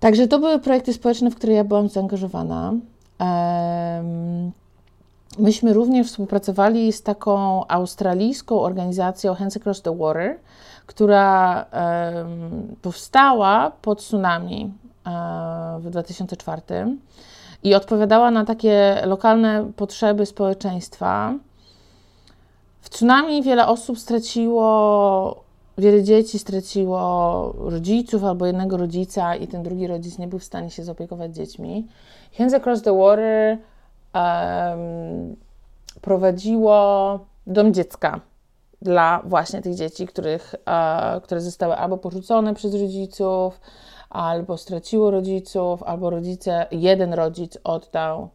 Także 0.00 0.28
to 0.28 0.38
były 0.38 0.58
projekty 0.58 0.92
społeczne, 0.92 1.30
w 1.30 1.34
które 1.34 1.52
ja 1.52 1.64
byłam 1.64 1.88
zaangażowana. 1.88 2.72
Um, 3.20 4.52
myśmy 5.38 5.72
również 5.72 6.06
współpracowali 6.06 6.92
z 6.92 7.02
taką 7.02 7.66
australijską 7.66 8.60
organizacją 8.60 9.34
Hands 9.34 9.56
Across 9.56 9.82
the 9.82 9.96
Water, 9.96 10.38
która 10.86 11.64
um, 11.72 12.76
powstała 12.82 13.72
po 13.82 13.94
tsunami 13.94 14.72
um, 15.06 15.80
w 15.80 15.90
2004 15.90 16.62
i 17.62 17.74
odpowiadała 17.74 18.30
na 18.30 18.44
takie 18.44 19.02
lokalne 19.04 19.72
potrzeby 19.76 20.26
społeczeństwa. 20.26 21.34
W 22.80 22.90
tsunami 22.90 23.42
wiele 23.42 23.66
osób 23.66 23.98
straciło, 23.98 25.44
wiele 25.78 26.02
dzieci 26.02 26.38
straciło 26.38 27.54
rodziców 27.58 28.24
albo 28.24 28.46
jednego 28.46 28.76
rodzica, 28.76 29.36
i 29.36 29.46
ten 29.46 29.62
drugi 29.62 29.86
rodzic 29.86 30.18
nie 30.18 30.28
był 30.28 30.38
w 30.38 30.44
stanie 30.44 30.70
się 30.70 30.84
zaopiekować 30.84 31.34
dziećmi. 31.34 31.86
Hands 32.38 32.54
Across 32.54 32.82
the 32.82 32.98
Water 32.98 33.58
prowadziło 36.00 37.18
dom 37.46 37.74
dziecka 37.74 38.20
dla 38.82 39.22
właśnie 39.24 39.62
tych 39.62 39.74
dzieci, 39.74 40.06
których, 40.06 40.54
e, 40.66 41.20
które 41.20 41.40
zostały 41.40 41.76
albo 41.76 41.98
porzucone 41.98 42.54
przez 42.54 42.74
rodziców, 42.74 43.60
albo 44.10 44.56
straciło 44.56 45.10
rodziców, 45.10 45.82
albo 45.82 46.10
rodzice, 46.10 46.66
jeden 46.70 47.14
rodzic 47.14 47.58
oddał 47.64 48.28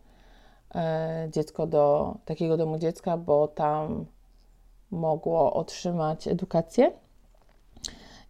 e, 0.76 1.28
dziecko 1.32 1.68
do 1.68 2.16
takiego 2.26 2.58
domu 2.58 2.78
dziecka, 2.78 3.18
bo 3.18 3.48
tam 3.48 4.06
mogło 4.92 5.54
otrzymać 5.54 6.28
edukację. 6.28 6.92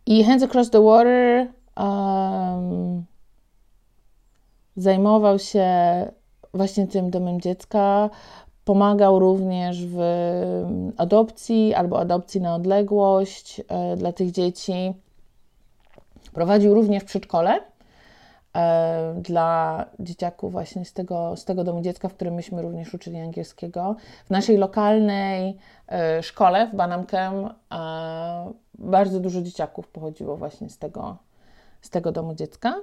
I 0.06 0.24
Hands 0.24 0.44
Across 0.44 0.70
the 0.70 0.84
Water 0.84 1.48
um, 1.78 3.06
zajmował 4.76 5.40
się 5.40 5.68
właśnie 6.54 6.88
tym 6.88 7.10
domem 7.10 7.42
dziecka, 7.42 8.10
Pomagał 8.66 9.20
również 9.20 9.86
w 9.86 10.00
mm, 10.00 10.94
adopcji 10.98 11.74
albo 11.74 12.00
adopcji 12.00 12.42
na 12.42 12.56
odległość 12.56 13.62
e, 13.68 13.96
dla 13.96 14.12
tych 14.12 14.32
dzieci. 14.32 14.94
Prowadził 16.34 16.74
również 16.74 17.04
przedszkole 17.04 17.62
e, 18.56 19.14
dla 19.18 19.86
dzieciaków 20.00 20.52
właśnie 20.52 20.86
z 20.86 20.94
tego, 20.94 21.38
z 21.38 21.46
tego 21.46 21.64
domu 21.64 21.82
dziecka, 21.82 22.10
w 22.10 22.14
którym 22.14 22.34
myśmy 22.34 22.62
również 22.62 22.94
uczyli 22.94 23.20
angielskiego. 23.20 23.96
W 24.26 24.30
naszej 24.30 24.58
lokalnej 24.58 25.58
e, 25.88 26.24
szkole 26.24 26.68
w 26.68 26.76
Banamkem 26.76 27.50
bardzo 28.74 29.20
dużo 29.20 29.42
dzieciaków 29.42 29.88
pochodziło 29.88 30.38
właśnie 30.38 30.70
z 30.70 30.78
tego, 30.78 31.18
z 31.82 31.90
tego 31.90 32.12
domu 32.12 32.36
dziecka. 32.36 32.76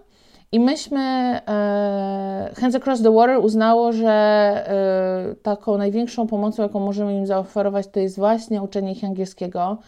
I 0.52 0.60
myśmy, 0.60 1.00
e, 1.48 2.52
Hands 2.60 2.74
Across 2.74 3.02
the 3.02 3.10
Water 3.14 3.38
uznało, 3.38 3.92
że 3.92 4.08
e, 4.08 5.34
taką 5.42 5.78
największą 5.78 6.26
pomocą, 6.26 6.62
jaką 6.62 6.80
możemy 6.80 7.16
im 7.16 7.26
zaoferować, 7.26 7.86
to 7.86 8.00
jest 8.00 8.16
właśnie 8.16 8.62
uczenie 8.62 8.92
ich 8.92 9.04
angielskiego, 9.04 9.78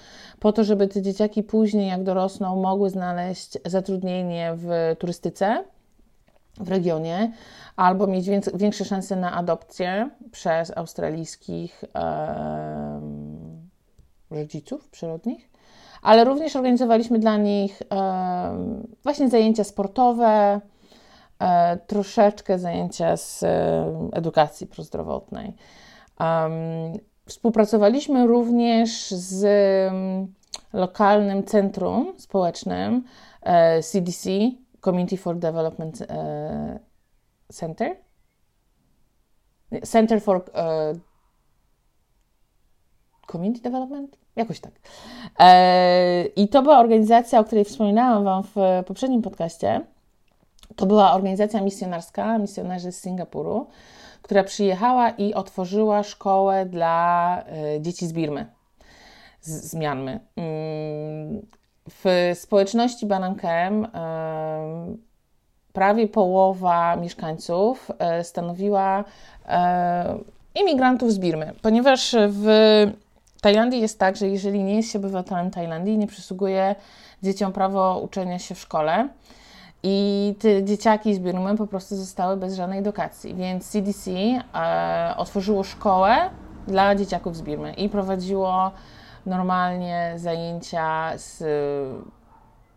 po 0.41 0.53
to, 0.53 0.65
żeby 0.65 0.89
te 0.89 1.03
dzieciaki 1.03 1.43
później, 1.43 1.89
jak 1.89 2.03
dorosną, 2.03 2.63
mogły 2.63 2.91
znaleźć 2.91 3.59
zatrudnienie 3.67 4.53
w 4.57 4.97
turystyce 4.99 5.65
w 6.57 6.69
regionie, 6.69 7.33
albo 7.77 8.07
mieć 8.07 8.27
większe 8.55 8.85
szanse 8.85 9.17
na 9.17 9.33
adopcję 9.33 10.11
przez 10.31 10.77
australijskich 10.77 11.85
e, 11.95 13.01
rodziców 14.31 14.89
przyrodnich 14.89 15.52
ale 16.03 16.25
również 16.25 16.57
organizowaliśmy 16.57 17.19
dla 17.19 17.37
nich 17.37 17.83
właśnie 19.03 19.29
zajęcia 19.29 19.65
sportowe, 19.65 20.61
e, 21.39 21.77
troszeczkę 21.77 22.59
zajęcia 22.59 23.17
z 23.17 23.45
edukacji 24.13 24.67
prozdrowotnej. 24.67 25.55
Współpracowaliśmy 27.27 28.27
również 28.27 29.11
z 29.11 29.45
lokalnym 30.73 31.45
centrum 31.45 32.15
społecznym 32.19 33.05
CDC, 33.83 34.31
e, 34.31 34.51
Community 34.81 35.17
for 35.17 35.39
Development 35.39 36.03
e, 36.03 36.79
Center. 37.53 37.97
Center 39.85 40.23
for 40.23 40.45
Community 43.27 43.63
Development? 43.63 44.22
Jakoś 44.37 44.61
tak. 44.61 44.73
E, 45.39 46.25
I 46.25 46.49
to 46.49 46.63
była 46.63 46.79
organizacja, 46.79 47.41
o 47.41 47.45
której 47.45 47.65
wspominałam 47.65 48.25
Wam 48.25 48.43
w 48.43 48.57
poprzednim 48.87 49.23
podcaście. 49.23 49.81
To 50.77 50.87
była 50.87 51.13
organizacja 51.13 51.61
misjonarska, 51.61 52.39
misjonarzy 52.39 52.93
z 52.93 53.01
Singapuru, 53.01 53.67
która 54.23 54.45
przyjechała 54.45 55.11
i 55.11 55.35
otworzyła 55.35 56.03
szkołę 56.03 56.67
dla 56.67 57.39
e, 57.47 57.81
dzieci 57.81 58.07
z 58.07 58.13
Birmy, 58.13 58.47
z, 59.41 59.71
z 59.71 59.75
Mianmy. 59.75 60.21
Mm, 60.37 61.47
w 61.89 62.31
społeczności 62.35 63.07
Banankem 63.07 63.85
e, 63.85 63.89
prawie 65.73 66.09
połowa 66.09 66.97
mieszkańców 66.97 67.91
stanowiła 68.23 69.05
imigrantów 70.55 71.13
z 71.13 71.19
Birmy, 71.19 71.53
ponieważ 71.63 72.17
w 72.29 72.47
Tajlandii 73.43 73.81
jest 73.81 73.99
tak, 73.99 74.17
że 74.17 74.29
jeżeli 74.29 74.65
nie 74.65 74.77
jest 74.77 74.93
się 74.93 74.99
obywatelem 74.99 75.51
Tajlandii, 75.51 75.99
nie 75.99 76.07
przysługuje 76.07 76.75
dzieciom 77.23 77.53
prawo 77.53 77.99
uczenia 77.99 78.39
się 78.39 78.55
w 78.55 78.59
szkole. 78.59 79.09
I 79.83 80.35
te 80.39 80.65
dzieciaki 80.65 81.15
z 81.15 81.19
Birmy 81.19 81.57
po 81.57 81.67
prostu 81.67 81.97
zostały 81.97 82.37
bez 82.37 82.55
żadnej 82.55 82.79
edukacji. 82.79 83.35
Więc 83.35 83.71
CDC 83.71 84.11
e, 84.11 85.15
otworzyło 85.17 85.65
szkołę 85.65 86.31
dla 86.67 86.95
dzieciaków 86.95 87.37
z 87.37 87.43
Birmy 87.43 87.73
i 87.73 87.89
prowadziło 87.89 88.71
normalnie 89.27 90.13
zajęcia 90.17 91.13
z 91.17 91.45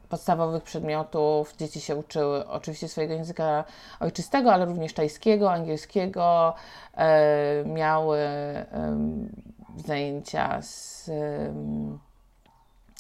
podstawowych 0.10 0.64
przedmiotów. 0.64 1.56
Dzieci 1.56 1.82
się 1.82 1.96
uczyły 1.96 2.48
oczywiście 2.48 2.88
swojego 2.88 3.14
języka 3.14 3.64
ojczystego, 4.00 4.54
ale 4.54 4.66
również 4.66 4.94
tajskiego, 4.94 5.52
angielskiego. 5.52 6.54
E, 6.98 7.64
miały 7.66 8.18
e, 8.18 8.66
zajęcia 9.86 10.62
z, 10.62 11.06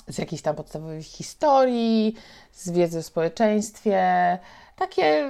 z 0.07 0.17
jakiejś 0.17 0.41
tam 0.41 0.55
podstawowej 0.55 1.03
historii, 1.03 2.15
z 2.51 2.71
wiedzy 2.71 2.99
o 2.99 3.03
społeczeństwie. 3.03 3.99
Takie 4.75 5.29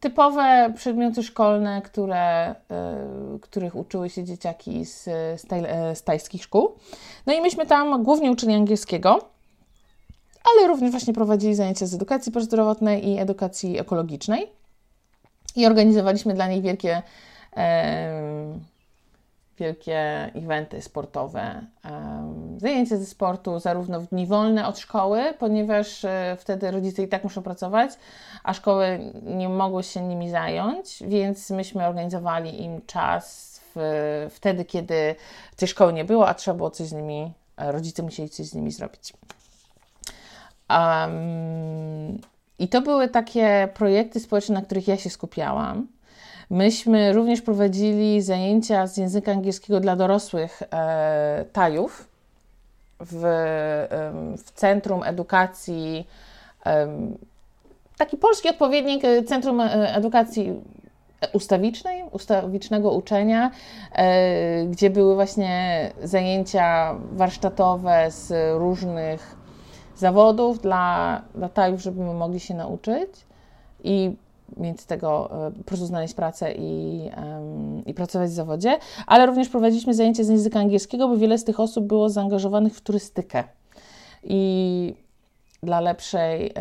typowe 0.00 0.72
przedmioty 0.76 1.22
szkolne, 1.22 1.82
które, 1.82 2.50
y, 3.36 3.40
których 3.40 3.76
uczyły 3.76 4.10
się 4.10 4.24
dzieciaki 4.24 4.84
z, 4.84 5.04
z, 5.40 5.46
taj, 5.46 5.62
z 5.94 6.02
tajskich 6.02 6.42
szkół. 6.42 6.72
No 7.26 7.32
i 7.32 7.40
myśmy 7.40 7.66
tam 7.66 8.02
głównie 8.02 8.30
uczyli 8.30 8.54
angielskiego, 8.54 9.28
ale 10.44 10.68
również 10.68 10.90
właśnie 10.90 11.14
prowadzili 11.14 11.54
zajęcia 11.54 11.86
z 11.86 11.94
edukacji 11.94 12.32
pozdrowotnej 12.32 13.08
i 13.08 13.18
edukacji 13.18 13.78
ekologicznej. 13.78 14.50
I 15.56 15.66
organizowaliśmy 15.66 16.34
dla 16.34 16.48
nich 16.48 16.62
wielkie 16.62 17.02
wielkie 19.58 20.30
eventy 20.34 20.82
sportowe, 20.82 21.66
zajęcia 22.56 22.96
ze 22.96 23.06
sportu, 23.06 23.58
zarówno 23.58 24.00
w 24.00 24.06
dni 24.06 24.26
wolne 24.26 24.66
od 24.66 24.78
szkoły, 24.78 25.34
ponieważ 25.38 26.04
e, 26.04 26.36
wtedy 26.40 26.70
rodzice 26.70 27.02
i 27.02 27.08
tak 27.08 27.24
muszą 27.24 27.42
pracować, 27.42 27.90
a 28.44 28.54
szkoły 28.54 29.12
nie 29.22 29.48
mogły 29.48 29.82
się 29.82 30.00
nimi 30.00 30.30
zająć, 30.30 31.02
więc 31.06 31.50
myśmy 31.50 31.86
organizowali 31.86 32.62
im 32.62 32.80
czas 32.86 33.56
w, 33.74 34.26
wtedy, 34.30 34.64
kiedy 34.64 35.14
tej 35.56 35.68
szkoły 35.68 35.92
nie 35.92 36.04
było, 36.04 36.28
a 36.28 36.34
trzeba 36.34 36.56
było 36.56 36.70
coś 36.70 36.86
z 36.86 36.92
nimi, 36.92 37.32
rodzice 37.56 38.02
musieli 38.02 38.28
coś 38.28 38.46
z 38.46 38.54
nimi 38.54 38.70
zrobić. 38.72 39.12
Um, 40.70 42.18
I 42.58 42.68
to 42.68 42.82
były 42.82 43.08
takie 43.08 43.68
projekty 43.74 44.20
społeczne, 44.20 44.54
na 44.54 44.62
których 44.62 44.88
ja 44.88 44.96
się 44.96 45.10
skupiałam. 45.10 45.86
Myśmy 46.50 47.12
również 47.12 47.42
prowadzili 47.42 48.22
zajęcia 48.22 48.86
z 48.86 48.96
języka 48.96 49.32
angielskiego 49.32 49.80
dla 49.80 49.96
dorosłych 49.96 50.62
e, 50.62 51.44
Tajów 51.52 52.08
w, 53.00 53.22
w 54.44 54.50
Centrum 54.50 55.02
Edukacji, 55.02 56.06
taki 57.98 58.16
polski 58.16 58.48
odpowiednik 58.48 59.04
e, 59.04 59.22
Centrum 59.22 59.60
e, 59.60 59.94
Edukacji 59.94 60.62
ustawicznej, 61.32 62.04
ustawicznego 62.10 62.92
uczenia, 62.92 63.50
e, 63.92 64.64
gdzie 64.64 64.90
były 64.90 65.14
właśnie 65.14 65.90
zajęcia 66.02 66.94
warsztatowe 67.12 68.10
z 68.10 68.32
różnych 68.58 69.36
zawodów 69.96 70.60
dla, 70.60 71.22
dla 71.34 71.48
Tajów, 71.48 71.80
żeby 71.80 72.02
mogli 72.02 72.40
się 72.40 72.54
nauczyć. 72.54 73.10
I 73.84 74.16
mieć 74.56 74.84
tego, 74.84 75.30
e, 75.46 75.50
po 75.50 75.64
prostu 75.64 75.86
znaleźć 75.86 76.14
pracę 76.14 76.52
i, 76.52 77.10
i 77.86 77.94
pracować 77.94 78.30
w 78.30 78.34
zawodzie, 78.34 78.78
ale 79.06 79.26
również 79.26 79.48
prowadziliśmy 79.48 79.94
zajęcia 79.94 80.24
z 80.24 80.28
języka 80.28 80.60
angielskiego, 80.60 81.08
bo 81.08 81.16
wiele 81.16 81.38
z 81.38 81.44
tych 81.44 81.60
osób 81.60 81.86
było 81.86 82.10
zaangażowanych 82.10 82.74
w 82.74 82.80
turystykę. 82.80 83.44
I 84.22 84.94
dla 85.62 85.80
lepszej, 85.80 86.52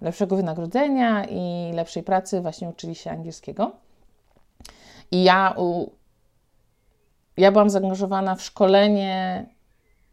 lepszego 0.00 0.36
wynagrodzenia 0.36 1.24
i 1.24 1.72
lepszej 1.72 2.02
pracy 2.02 2.40
właśnie 2.40 2.68
uczyli 2.68 2.94
się 2.94 3.10
angielskiego. 3.10 3.72
I 5.10 5.22
ja, 5.22 5.54
u, 5.56 5.90
ja 7.36 7.52
byłam 7.52 7.70
zaangażowana 7.70 8.34
w 8.34 8.42
szkolenie 8.42 9.46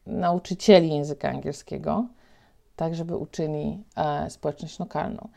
nauczycieli 0.07 0.95
języka 0.95 1.29
angielskiego 1.29 2.05
tak 2.79 2.95
żeby 2.95 3.17
uczyli 3.17 3.83
e, 3.97 4.29
społeczność 4.29 4.79
lokalną. 4.79 5.27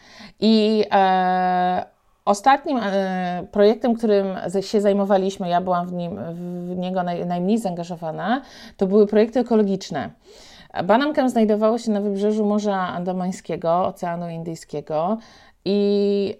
I 0.40 0.84
e, 0.92 1.84
ostatnim 2.24 2.78
e, 2.82 3.46
projektem, 3.52 3.94
którym 3.94 4.26
się 4.60 4.80
zajmowaliśmy, 4.80 5.48
ja 5.48 5.60
byłam 5.60 5.86
w, 5.86 5.92
nim, 5.92 6.18
w 6.64 6.76
niego 6.76 7.02
naj, 7.02 7.26
najmniej 7.26 7.58
zaangażowana, 7.58 8.42
to 8.76 8.86
były 8.86 9.06
projekty 9.06 9.40
ekologiczne. 9.40 10.10
Banam 10.84 11.28
znajdowało 11.28 11.78
się 11.78 11.90
na 11.90 12.00
wybrzeżu 12.00 12.44
Morza 12.44 12.76
Andamońskiego, 12.76 13.86
Oceanu 13.86 14.28
Indyjskiego 14.28 15.18
i 15.64 16.38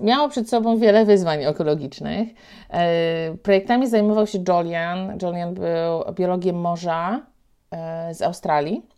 miało 0.00 0.28
przed 0.28 0.50
sobą 0.50 0.78
wiele 0.78 1.04
wyzwań 1.04 1.44
ekologicznych. 1.44 2.28
E, 2.70 3.36
projektami 3.42 3.88
zajmował 3.88 4.26
się 4.26 4.38
Jolian. 4.48 5.18
Jolian 5.22 5.54
był 5.54 6.14
biologiem 6.14 6.56
morza 6.56 7.20
e, 7.70 8.14
z 8.14 8.22
Australii. 8.22 8.97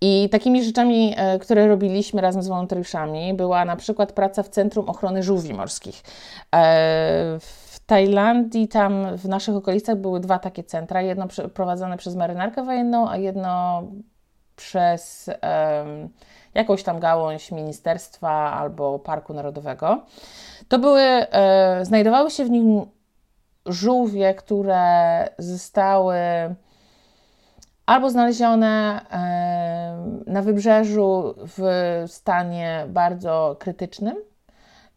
I 0.00 0.28
takimi 0.28 0.64
rzeczami, 0.64 1.14
e, 1.16 1.38
które 1.38 1.68
robiliśmy 1.68 2.20
razem 2.20 2.42
z 2.42 2.48
wolontariuszami, 2.48 3.34
była 3.34 3.64
na 3.64 3.76
przykład 3.76 4.12
praca 4.12 4.42
w 4.42 4.48
Centrum 4.48 4.88
Ochrony 4.88 5.22
Żółwi 5.22 5.54
Morskich. 5.54 6.02
E, 6.54 7.38
w 7.40 7.80
Tajlandii, 7.86 8.68
tam 8.68 9.16
w 9.16 9.28
naszych 9.28 9.54
okolicach 9.54 9.96
były 9.96 10.20
dwa 10.20 10.38
takie 10.38 10.64
centra. 10.64 11.02
Jedno 11.02 11.26
prowadzone 11.54 11.96
przez 11.96 12.16
marynarkę 12.16 12.64
wojenną, 12.64 13.10
a 13.10 13.16
jedno 13.16 13.82
przez 14.56 15.28
um, 15.28 16.08
jakąś 16.54 16.82
tam 16.82 17.00
gałąź 17.00 17.52
ministerstwa 17.52 18.30
albo 18.52 18.98
parku 18.98 19.34
narodowego. 19.34 20.02
To 20.68 20.78
były, 20.78 21.00
e, 21.00 21.84
znajdowały 21.84 22.30
się 22.30 22.44
w 22.44 22.50
nim 22.50 22.86
żółwie, 23.66 24.34
które 24.34 25.28
zostały 25.38 26.16
albo 27.86 28.10
znalezione 28.10 29.00
na 30.26 30.42
wybrzeżu 30.42 31.34
w 31.36 31.62
stanie 32.06 32.84
bardzo 32.88 33.56
krytycznym. 33.58 34.16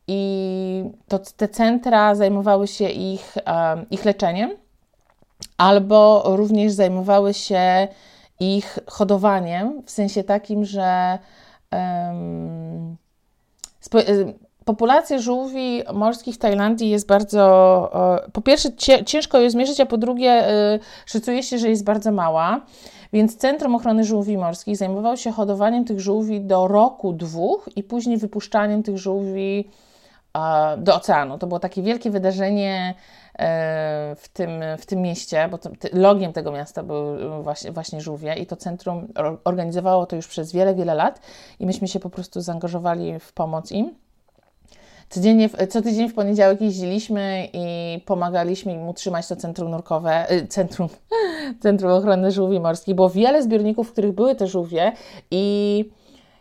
I 0.08 0.84
to 1.08 1.20
te 1.20 1.48
centra 1.48 2.16
zajmowały 2.16 2.68
się 2.68 2.90
ich, 2.90 3.36
ich 3.92 4.06
leczeniem, 4.06 4.52
albo 5.58 6.24
również 6.26 6.72
zajmowały 6.72 7.34
się 7.34 7.88
ich 8.40 8.80
hodowaniem, 8.88 9.84
w 9.86 9.92
sensie 9.92 10.24
takim, 10.24 10.66
że 10.66 11.20
populacja 14.70 15.20
żółwi 15.20 15.84
morskich 15.94 16.36
w 16.36 16.38
Tajlandii 16.38 16.90
jest 16.90 17.08
bardzo, 17.08 17.42
po 18.34 18.42
pierwsze 18.42 18.70
ciężko 19.06 19.40
ją 19.40 19.50
zmierzyć, 19.50 19.80
a 19.80 19.86
po 19.86 19.98
drugie 19.98 20.50
y, 20.50 20.80
szacuje 21.06 21.44
się, 21.44 21.58
że 21.58 21.70
jest 21.70 21.84
bardzo 21.84 22.12
mała. 22.12 22.62
Więc 23.14 23.38
Centrum 23.38 23.76
Ochrony 23.76 24.04
Żółwi 24.04 24.38
Morskich 24.38 24.78
zajmowało 24.78 25.16
się 25.16 25.32
hodowaniem 25.32 25.86
tych 25.86 26.00
żółwi 26.00 26.42
do 26.42 26.68
roku, 26.68 27.14
dwóch 27.14 27.70
i 27.76 27.84
później 27.84 28.18
wypuszczaniem 28.18 28.84
tych 28.84 28.98
żółwi 28.98 29.70
do 30.78 30.96
oceanu. 30.96 31.38
To 31.38 31.48
było 31.48 31.60
takie 31.60 31.82
wielkie 31.82 32.12
wydarzenie 32.12 32.94
e, 33.40 34.16
w 34.16 34.28
tym, 34.34 34.52
w 34.78 34.86
tym 34.86 35.02
mieście, 35.02 35.50
bo 35.52 35.60
logiem 35.94 36.34
tego 36.34 36.52
miasta 36.52 36.84
były 36.84 37.44
właśnie, 37.44 37.72
właśnie 37.72 38.02
żółwie 38.02 38.34
i 38.34 38.46
to 38.46 38.56
centrum 38.56 39.08
organizowało 39.44 40.06
to 40.06 40.16
już 40.16 40.28
przez 40.28 40.52
wiele, 40.52 40.76
wiele 40.76 40.96
lat 40.96 41.22
i 41.60 41.66
myśmy 41.66 41.88
się 41.88 42.00
po 42.00 42.10
prostu 42.10 42.42
zaangażowali 42.42 43.20
w 43.20 43.34
pomoc 43.34 43.72
im. 43.72 44.09
Codziennie, 45.10 45.50
co 45.70 45.82
tydzień 45.82 46.10
w 46.10 46.14
poniedziałek 46.14 46.62
jeździliśmy 46.62 47.48
i 47.54 48.00
pomagaliśmy 48.06 48.74
im 48.74 48.88
utrzymać 48.88 49.28
to 49.28 49.36
centrum 49.36 49.72
nurkowe, 49.72 50.32
y, 50.32 50.48
centrum, 50.48 50.90
centrum 51.64 51.92
ochrony 51.92 52.32
żółwi 52.32 52.60
morskich. 52.60 52.96
Było 52.96 53.10
wiele 53.10 53.44
zbiorników, 53.44 53.90
w 53.90 53.92
których 53.92 54.12
były 54.12 54.36
te 54.36 54.48
żółwie 54.48 54.92
i 55.32 55.86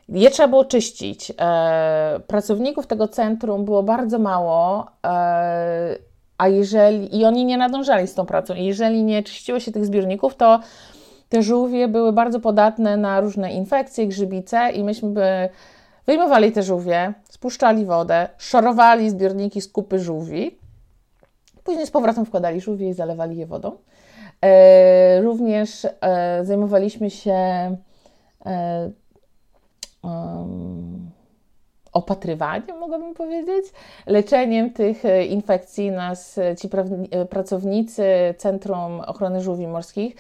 je 0.09 0.31
trzeba 0.31 0.49
było 0.49 0.65
czyścić. 0.65 1.33
E, 1.41 2.21
pracowników 2.27 2.87
tego 2.87 3.09
centrum 3.09 3.65
było 3.65 3.83
bardzo 3.83 4.19
mało, 4.19 4.87
e, 5.07 5.99
a 6.39 6.49
jeżeli 6.49 7.19
i 7.19 7.25
oni 7.25 7.45
nie 7.45 7.59
nadążali 7.59 8.07
z 8.07 8.15
tą 8.15 8.27
pracą. 8.27 8.55
I 8.55 8.65
jeżeli 8.65 9.05
nie 9.05 9.23
czyściło 9.23 9.61
się 9.61 9.73
tych 9.73 9.87
zbiorników, 9.87 10.37
to 10.37 10.61
te 11.29 11.43
żółwie 11.43 11.89
były 11.89 12.13
bardzo 12.13 12.41
podatne 12.41 12.97
na 12.97 13.21
różne 13.21 13.53
infekcje, 13.53 14.07
grzybice 14.07 14.71
i 14.71 14.85
myśmy 14.85 15.09
by 15.09 15.49
Wyjmowali 16.09 16.53
te 16.53 16.63
żółwie, 16.63 17.13
spuszczali 17.31 17.87
wodę, 17.87 18.29
szorowali 18.39 19.11
zbiorniki 19.11 19.61
z 19.61 19.69
kupy 19.69 19.99
żółwi, 19.99 20.59
później 21.65 21.87
z 21.87 21.91
powrotem 21.91 22.27
wkładali 22.27 22.61
żółwie 22.61 22.89
i 22.89 22.95
zalewali 22.95 23.37
je 23.37 23.47
wodą. 23.47 23.77
E, 24.45 25.21
również 25.21 25.85
e, 26.01 26.41
zajmowaliśmy 26.45 27.11
się 27.11 27.33
e, 28.47 28.91
um, 30.03 31.08
opatrywaniem, 31.99 32.79
mogłabym 32.79 33.15
powiedzieć, 33.15 33.65
leczeniem 34.07 34.73
tych 34.73 35.05
e, 35.05 35.25
infekcji 35.25 35.91
nas 35.91 36.39
e, 36.39 36.57
ci 36.57 36.69
e, 37.11 37.25
pracownicy 37.25 38.05
Centrum 38.39 39.01
Ochrony 39.01 39.41
Żółwi 39.41 39.67
Morskich 39.67 40.17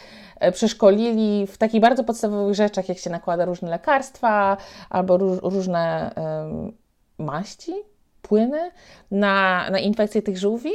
przeszkolili 0.53 1.47
w 1.47 1.59
takich 1.59 1.81
bardzo 1.81 2.05
podstawowych 2.05 2.55
rzeczach, 2.55 2.89
jak 2.89 2.99
się 2.99 3.11
nakłada 3.11 3.45
różne 3.45 3.71
lekarstwa 3.71 4.57
albo 4.91 5.17
różne 5.43 6.11
maści, 7.19 7.75
płyny 8.23 8.71
na, 9.11 9.67
na 9.71 9.79
tych 10.25 10.39
żółwi. 10.39 10.71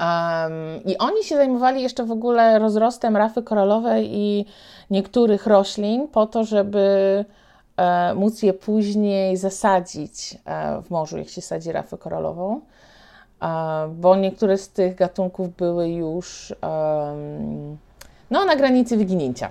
Um, 0.00 0.84
I 0.84 0.98
oni 0.98 1.24
się 1.24 1.36
zajmowali 1.36 1.82
jeszcze 1.82 2.04
w 2.04 2.10
ogóle 2.10 2.58
rozrostem 2.58 3.16
rafy 3.16 3.42
koralowej 3.42 4.08
i 4.12 4.44
niektórych 4.90 5.46
roślin 5.46 6.08
po 6.08 6.26
to, 6.26 6.44
żeby 6.44 7.24
móc 8.14 8.42
je 8.42 8.52
później 8.52 9.36
zasadzić 9.36 10.38
e, 10.44 10.82
w 10.82 10.90
morzu, 10.90 11.18
jak 11.18 11.28
się 11.28 11.42
sadzi 11.42 11.72
rafę 11.72 11.98
koralową, 11.98 12.60
e, 13.42 13.46
bo 13.94 14.16
niektóre 14.16 14.58
z 14.58 14.68
tych 14.68 14.94
gatunków 14.94 15.56
były 15.56 15.88
już 15.88 16.54
no, 18.30 18.44
na 18.44 18.56
granicy 18.56 18.96
wyginięcia. 18.96 19.50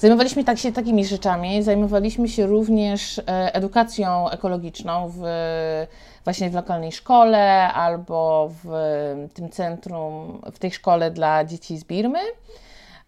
Zajmowaliśmy 0.00 0.44
tak 0.44 0.58
się 0.58 0.72
takimi 0.72 1.04
rzeczami, 1.04 1.62
zajmowaliśmy 1.62 2.28
się 2.28 2.46
również 2.46 3.18
e, 3.18 3.22
edukacją 3.54 4.30
ekologiczną 4.30 5.08
w, 5.08 5.20
właśnie 6.24 6.50
w 6.50 6.54
lokalnej 6.54 6.92
szkole 6.92 7.72
albo 7.72 8.50
w 8.64 8.68
tym 9.34 9.50
centrum, 9.50 10.40
w 10.52 10.58
tej 10.58 10.70
szkole 10.70 11.10
dla 11.10 11.44
dzieci 11.44 11.78
z 11.78 11.84
Birmy. 11.84 12.18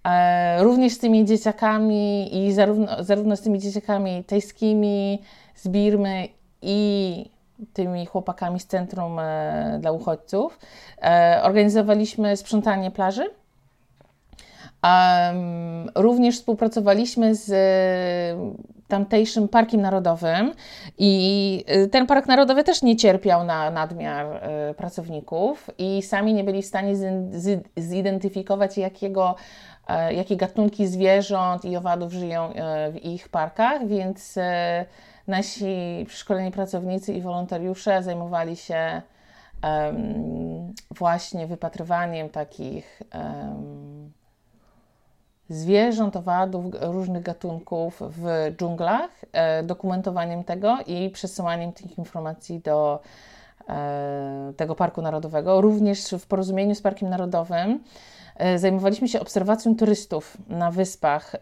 E, 0.04 0.62
również 0.62 0.92
z 0.92 0.98
tymi 0.98 1.24
dzieciakami 1.24 2.36
i 2.36 2.52
zarówno, 2.52 3.04
zarówno 3.04 3.36
z 3.36 3.40
tymi 3.40 3.58
dzieciakami 3.58 4.24
tajskimi 4.24 5.22
z 5.54 5.68
Birmy 5.68 6.28
i 6.62 7.30
tymi 7.72 8.06
chłopakami 8.06 8.60
z 8.60 8.66
Centrum 8.66 9.18
e, 9.18 9.78
dla 9.80 9.92
Uchodźców. 9.92 10.58
Organizowaliśmy 11.42 12.36
sprzątanie 12.36 12.90
plaży 12.90 13.30
również 15.94 16.38
współpracowaliśmy 16.38 17.34
z 17.34 17.50
e, 17.52 18.54
tamtejszym 18.88 19.48
Parkiem 19.48 19.80
Narodowym 19.80 20.52
i 20.98 21.64
e, 21.66 21.86
ten 21.86 22.06
Park 22.06 22.26
Narodowy 22.26 22.64
też 22.64 22.82
nie 22.82 22.96
cierpiał 22.96 23.44
na 23.44 23.70
nadmiar 23.70 24.26
pracowników 24.76 25.70
i 25.78 26.02
sami 26.02 26.34
nie 26.34 26.44
byli 26.44 26.62
w 26.62 26.66
stanie 26.66 26.94
zidentyfikować 27.76 28.78
jakiego, 28.78 29.34
jakie 30.10 30.36
gatunki 30.36 30.86
zwierząt 30.86 31.64
i 31.64 31.76
owadów 31.76 32.12
żyją 32.12 32.50
y, 32.50 32.52
w 32.92 33.04
ich 33.04 33.28
parkach, 33.28 33.86
więc 33.86 34.38
nasi 35.26 36.04
przeszkoleni 36.08 36.50
pracownicy 36.50 37.12
i 37.12 37.20
wolontariusze 37.20 38.02
zajmowali 38.02 38.56
się 38.56 39.02
właśnie 40.90 41.46
wypatrywaniem 41.46 42.28
takich 42.28 43.02
zwierząt, 45.52 46.16
owadów, 46.16 46.64
różnych 46.80 47.22
gatunków 47.22 48.02
w 48.08 48.54
dżunglach, 48.56 49.10
e, 49.32 49.62
dokumentowaniem 49.62 50.44
tego 50.44 50.78
i 50.86 51.10
przesyłaniem 51.10 51.72
tych 51.72 51.98
informacji 51.98 52.60
do 52.60 53.00
e, 53.68 54.52
tego 54.56 54.74
Parku 54.74 55.02
Narodowego. 55.02 55.60
Również 55.60 56.10
w 56.18 56.26
porozumieniu 56.26 56.74
z 56.74 56.82
Parkiem 56.82 57.08
Narodowym 57.08 57.70
e, 57.70 57.80
zajmowaliśmy 58.56 59.08
się 59.08 59.20
obserwacją 59.20 59.76
turystów 59.76 60.36
na 60.48 60.70
wyspach, 60.70 61.36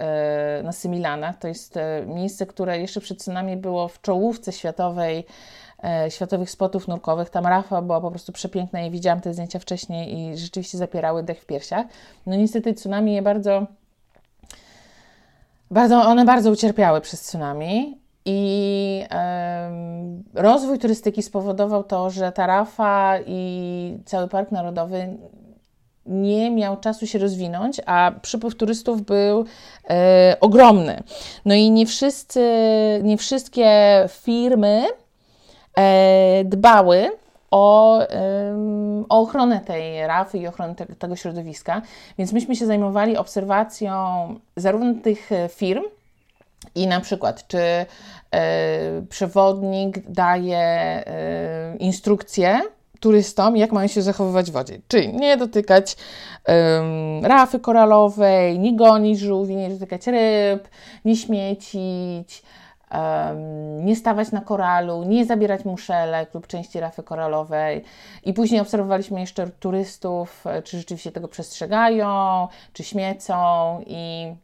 na 0.65 0.73
Symilanach. 0.73 1.39
To 1.39 1.49
jest 1.49 1.79
miejsce, 2.07 2.47
które 2.47 2.81
jeszcze 2.81 3.01
przed 3.01 3.19
tsunami 3.19 3.57
było 3.57 3.89
w 3.89 4.01
czołówce 4.01 4.53
światowej 4.53 5.25
światowych 6.09 6.51
spotów 6.51 6.89
nurkowych. 6.89 7.31
Tam 7.31 7.47
rafa 7.47 7.83
była 7.83 8.01
po 8.01 8.11
prostu 8.11 8.33
przepiękna 8.33 8.81
i 8.81 8.91
widziałam 8.91 9.21
te 9.21 9.33
zdjęcia 9.33 9.59
wcześniej 9.59 10.19
i 10.19 10.37
rzeczywiście 10.37 10.79
zapierały 10.79 11.23
dech 11.23 11.41
w 11.41 11.47
piersiach. 11.47 11.87
No 12.27 12.37
niestety 12.37 12.75
tsunami 12.75 13.15
je 13.15 13.23
bardzo 13.23 13.67
bardzo, 15.71 16.03
one 16.03 16.25
bardzo 16.25 16.51
ucierpiały 16.51 17.01
przez 17.01 17.21
tsunami 17.21 17.99
i 18.25 19.05
rozwój 20.35 20.79
turystyki 20.79 21.23
spowodował 21.23 21.85
to, 21.85 22.11
że 22.11 22.33
Tarafa 22.33 23.15
i 23.27 23.99
cały 24.05 24.29
Park 24.29 24.53
Narodowy 24.53 25.17
nie 26.07 26.51
miał 26.51 26.77
czasu 26.77 27.07
się 27.07 27.19
rozwinąć, 27.19 27.81
a 27.87 28.13
przypływ 28.23 28.57
turystów 28.57 29.03
był 29.03 29.45
e, 29.91 30.37
ogromny. 30.41 31.03
No 31.45 31.55
i 31.55 31.71
nie 31.71 31.87
wszyscy, 31.87 32.41
nie 33.03 33.17
wszystkie 33.17 33.71
firmy 34.09 34.87
e, 35.79 36.45
dbały 36.45 37.11
o, 37.51 37.99
o 39.09 39.21
ochronę 39.21 39.61
tej 39.61 40.07
rafy 40.07 40.39
i 40.39 40.47
ochronę 40.47 40.75
te, 40.75 40.87
tego 40.87 41.17
środowiska. 41.17 41.83
Więc 42.19 42.33
myśmy 42.33 42.57
się 42.57 42.67
zajmowali 42.67 43.17
obserwacją 43.17 43.95
zarówno 44.57 44.95
tych 45.03 45.33
e, 45.33 45.49
firm, 45.49 45.83
i 46.75 46.87
na 46.87 47.01
przykład, 47.01 47.47
czy 47.47 47.59
y, 47.59 47.87
przewodnik 49.07 50.11
daje 50.11 51.05
y, 51.75 51.77
instrukcje 51.79 52.61
turystom, 53.01 53.57
jak 53.57 53.73
mają 53.73 53.89
się 53.89 54.03
zachowywać 54.03 54.51
w 54.51 54.53
wodzie. 54.53 54.81
Czyli 54.89 55.13
nie 55.13 55.37
dotykać 55.37 55.97
rafy 57.23 57.61
koralowej, 57.61 58.59
nie 58.59 58.77
gonić 58.77 59.19
żółwi, 59.19 59.57
nie 59.57 59.71
dotykać 59.71 60.07
ryb, 60.07 60.69
nie 61.05 61.17
śmiecić, 61.17 62.43
nie 63.81 63.97
stawać 63.97 64.33
na 64.33 64.41
koralu, 64.41 65.05
nie 65.05 65.25
zabierać 65.25 65.65
muszelek 65.65 66.35
lub 66.35 66.47
części 66.47 66.81
rafy 66.81 67.03
koralowej. 67.03 67.85
I 68.25 68.33
później 68.33 68.61
obserwowaliśmy 68.61 69.21
jeszcze 69.21 69.49
turystów, 69.49 70.47
e, 70.47 70.63
czy 70.63 70.79
rzeczywiście 70.79 71.13
tego 71.13 71.29
przestrzegają, 71.29 72.49
czy 72.73 72.85
śmiecą 72.85 73.35
i 73.87 74.35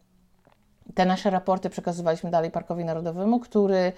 te 0.95 1.07
nasze 1.07 1.31
raporty 1.31 1.71
przekazywaliśmy 1.71 2.31
dalej 2.31 2.51
Parkowi 2.51 2.85
Narodowemu, 2.85 3.40
który 3.40 3.92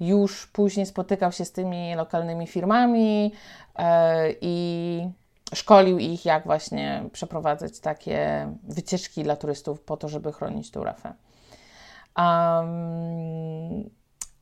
już 0.00 0.46
później 0.46 0.86
spotykał 0.86 1.32
się 1.32 1.44
z 1.44 1.52
tymi 1.52 1.94
lokalnymi 1.94 2.46
firmami 2.46 3.32
e, 3.76 4.28
i 4.40 5.08
szkolił 5.54 5.98
ich, 5.98 6.24
jak 6.24 6.44
właśnie 6.44 7.04
przeprowadzać 7.12 7.80
takie 7.80 8.48
wycieczki 8.62 9.22
dla 9.22 9.36
turystów 9.36 9.80
po 9.80 9.96
to, 9.96 10.08
żeby 10.08 10.32
chronić 10.32 10.70
tą 10.70 10.84
rafę. 10.84 11.14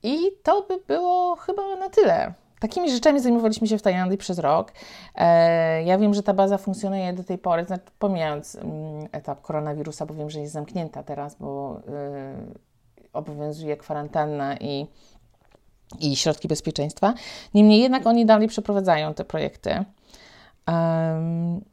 I 0.03 0.19
to 0.43 0.63
by 0.69 0.79
było 0.87 1.37
chyba 1.37 1.77
na 1.77 1.91
tyle. 1.91 2.35
Takimi 2.61 2.91
rzeczami 2.91 3.21
zajmowaliśmy 3.21 3.67
się 3.67 3.79
w 3.79 3.83
Tajlandii 3.83 4.19
przez 4.19 4.39
rok. 4.39 4.73
E, 5.15 5.83
ja 5.83 5.99
wiem, 5.99 6.15
że 6.15 6.23
ta 6.23 6.35
baza 6.35 6.59
funkcjonuje 6.59 7.13
do 7.13 7.25
tej 7.25 7.39
pory, 7.39 7.65
znaczy 7.65 7.85
pomijając 7.99 8.55
mm, 8.55 9.09
etap 9.13 9.43
koronawirusa, 9.43 10.07
bo 10.07 10.15
wiem, 10.15 10.31
że 10.31 10.41
jest 10.41 10.53
zamknięta 10.53 11.03
teraz, 11.03 11.35
bo 11.35 11.81
y, 11.81 13.11
obowiązuje 13.13 13.77
kwarantanna 13.77 14.57
i, 14.57 14.87
i 15.99 16.17
środki 16.17 16.49
bezpieczeństwa. 16.49 17.15
Niemniej 17.55 17.81
jednak 17.81 18.07
oni 18.07 18.27
dalej 18.27 18.49
przeprowadzają 18.49 19.15
te 19.15 19.25
projekty. 19.25 19.85
Um, 20.69 21.65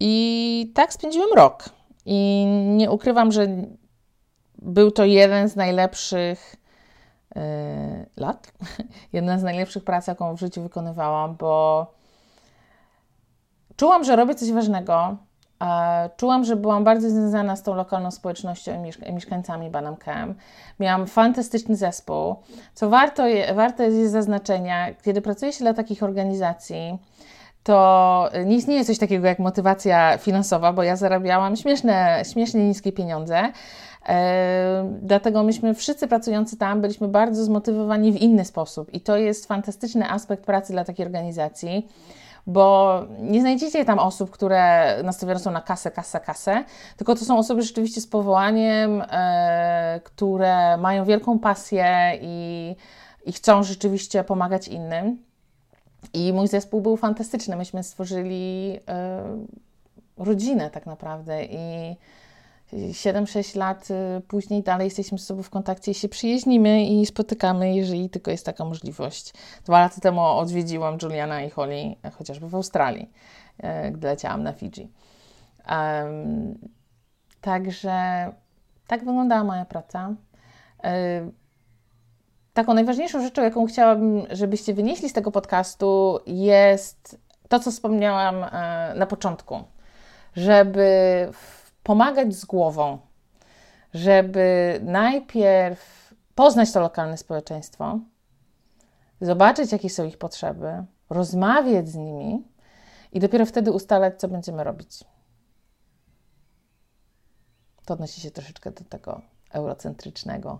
I 0.00 0.72
tak 0.74 0.92
spędziłem 0.92 1.32
rok. 1.36 1.68
I 2.06 2.44
nie 2.66 2.90
ukrywam, 2.90 3.32
że 3.32 3.46
był 4.58 4.90
to 4.90 5.04
jeden 5.04 5.48
z 5.48 5.56
najlepszych 5.56 6.56
yy, 7.36 7.42
lat, 8.16 8.52
jedna 9.12 9.38
z 9.38 9.42
najlepszych 9.42 9.84
prac, 9.84 10.06
jaką 10.06 10.36
w 10.36 10.40
życiu 10.40 10.62
wykonywałam, 10.62 11.36
bo 11.36 11.86
czułam, 13.76 14.04
że 14.04 14.16
robię 14.16 14.34
coś 14.34 14.52
ważnego. 14.52 15.16
Czułam, 16.16 16.44
że 16.44 16.56
byłam 16.56 16.84
bardzo 16.84 17.10
związana 17.10 17.56
z 17.56 17.62
tą 17.62 17.74
lokalną 17.74 18.10
społecznością 18.10 18.84
i 18.84 19.12
mieszkańcami 19.12 19.70
Banam 19.70 19.96
Camp. 19.96 20.38
Miałam 20.80 21.06
fantastyczny 21.06 21.76
zespół. 21.76 22.36
Co 22.74 22.88
warto, 22.88 23.26
je, 23.26 23.54
warte 23.54 23.84
jest 23.84 24.12
zaznaczenia, 24.12 24.94
kiedy 24.94 25.20
pracuje 25.20 25.52
się 25.52 25.64
dla 25.64 25.74
takich 25.74 26.02
organizacji, 26.02 26.98
to 27.62 28.28
nie 28.46 28.56
istnieje 28.56 28.84
coś 28.84 28.98
takiego 28.98 29.26
jak 29.26 29.38
motywacja 29.38 30.18
finansowa, 30.18 30.72
bo 30.72 30.82
ja 30.82 30.96
zarabiałam 30.96 31.56
śmieszne, 31.56 32.22
śmiesznie 32.32 32.68
niskie 32.68 32.92
pieniądze, 32.92 33.52
Dlatego 35.02 35.42
myśmy 35.42 35.74
wszyscy 35.74 36.08
pracujący 36.08 36.56
tam 36.56 36.80
byliśmy 36.80 37.08
bardzo 37.08 37.44
zmotywowani 37.44 38.12
w 38.12 38.16
inny 38.16 38.44
sposób 38.44 38.94
i 38.94 39.00
to 39.00 39.16
jest 39.16 39.46
fantastyczny 39.46 40.10
aspekt 40.10 40.44
pracy 40.44 40.72
dla 40.72 40.84
takiej 40.84 41.06
organizacji 41.06 41.88
bo 42.46 43.00
nie 43.18 43.40
znajdziecie 43.40 43.84
tam 43.84 43.98
osób, 43.98 44.30
które 44.30 44.94
nastawione 45.02 45.40
są 45.40 45.50
na 45.50 45.60
kasę, 45.60 45.90
kasę, 45.90 46.20
kasę, 46.20 46.64
tylko 46.96 47.14
to 47.14 47.24
są 47.24 47.38
osoby 47.38 47.62
rzeczywiście 47.62 48.00
z 48.00 48.06
powołaniem, 48.06 49.02
e, 49.10 50.00
które 50.04 50.76
mają 50.76 51.04
wielką 51.04 51.38
pasję 51.38 52.18
i, 52.20 52.76
i 53.26 53.32
chcą 53.32 53.62
rzeczywiście 53.62 54.24
pomagać 54.24 54.68
innym. 54.68 55.24
I 56.12 56.32
mój 56.32 56.48
zespół 56.48 56.80
był 56.80 56.96
fantastyczny. 56.96 57.56
Myśmy 57.56 57.82
stworzyli 57.82 58.78
e, 58.88 59.22
rodzinę 60.16 60.70
tak 60.70 60.86
naprawdę 60.86 61.44
i 61.44 61.96
7-6 62.74 63.56
lat 63.56 63.88
y, 63.90 64.20
później 64.28 64.62
dalej 64.62 64.84
jesteśmy 64.84 65.18
z 65.18 65.26
sobą 65.26 65.42
w 65.42 65.50
kontakcie 65.50 65.90
i 65.90 65.94
się 65.94 66.08
przyjaźnimy 66.08 66.84
i 66.84 67.06
spotykamy, 67.06 67.74
jeżeli 67.74 68.10
tylko 68.10 68.30
jest 68.30 68.46
taka 68.46 68.64
możliwość. 68.64 69.32
Dwa 69.64 69.80
lata 69.80 70.00
temu 70.00 70.20
odwiedziłam 70.20 70.98
Juliana 71.02 71.42
i 71.42 71.50
Holly 71.50 71.96
chociażby 72.12 72.48
w 72.48 72.54
Australii, 72.54 73.10
gdy 73.92 74.06
leciałam 74.06 74.42
na 74.42 74.52
Fidżi. 74.52 74.88
Um, 75.70 76.58
także 77.40 78.26
tak 78.86 79.04
wyglądała 79.04 79.44
moja 79.44 79.64
praca. 79.64 80.14
Taką 82.54 82.74
najważniejszą 82.74 83.22
rzeczą, 83.22 83.42
jaką 83.42 83.66
chciałabym, 83.66 84.22
żebyście 84.30 84.74
wynieśli 84.74 85.08
z 85.08 85.12
tego 85.12 85.30
podcastu, 85.30 86.18
jest 86.26 87.18
to, 87.48 87.60
co 87.60 87.70
wspomniałam 87.70 88.44
e, 88.44 88.94
na 88.96 89.06
początku, 89.06 89.64
żeby 90.36 90.88
pomagać 91.84 92.34
z 92.34 92.44
głową, 92.44 92.98
żeby 93.94 94.78
najpierw 94.82 96.14
poznać 96.34 96.72
to 96.72 96.80
lokalne 96.80 97.16
społeczeństwo, 97.16 97.98
zobaczyć, 99.20 99.72
jakie 99.72 99.90
są 99.90 100.04
ich 100.04 100.18
potrzeby, 100.18 100.84
rozmawiać 101.10 101.88
z 101.88 101.94
nimi 101.94 102.48
i 103.12 103.20
dopiero 103.20 103.46
wtedy 103.46 103.72
ustalać, 103.72 104.20
co 104.20 104.28
będziemy 104.28 104.64
robić. 104.64 105.04
To 107.84 107.94
odnosi 107.94 108.20
się 108.20 108.30
troszeczkę 108.30 108.70
do 108.70 108.84
tego 108.84 109.20
eurocentrycznego 109.52 110.58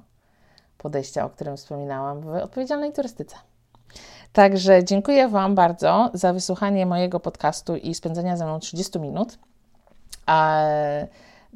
podejścia, 0.78 1.24
o 1.24 1.30
którym 1.30 1.56
wspominałam 1.56 2.20
w 2.20 2.28
odpowiedzialnej 2.28 2.92
turystyce. 2.92 3.36
Także 4.32 4.84
dziękuję 4.84 5.28
Wam 5.28 5.54
bardzo 5.54 6.10
za 6.14 6.32
wysłuchanie 6.32 6.86
mojego 6.86 7.20
podcastu 7.20 7.76
i 7.76 7.94
spędzenia 7.94 8.36
ze 8.36 8.44
mną 8.44 8.58
30 8.58 8.98
minut. 9.00 9.38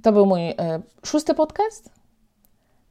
To 0.03 0.13
był 0.13 0.27
mój 0.27 0.49
e, 0.49 0.55
szósty 1.07 1.35
podcast 1.35 1.91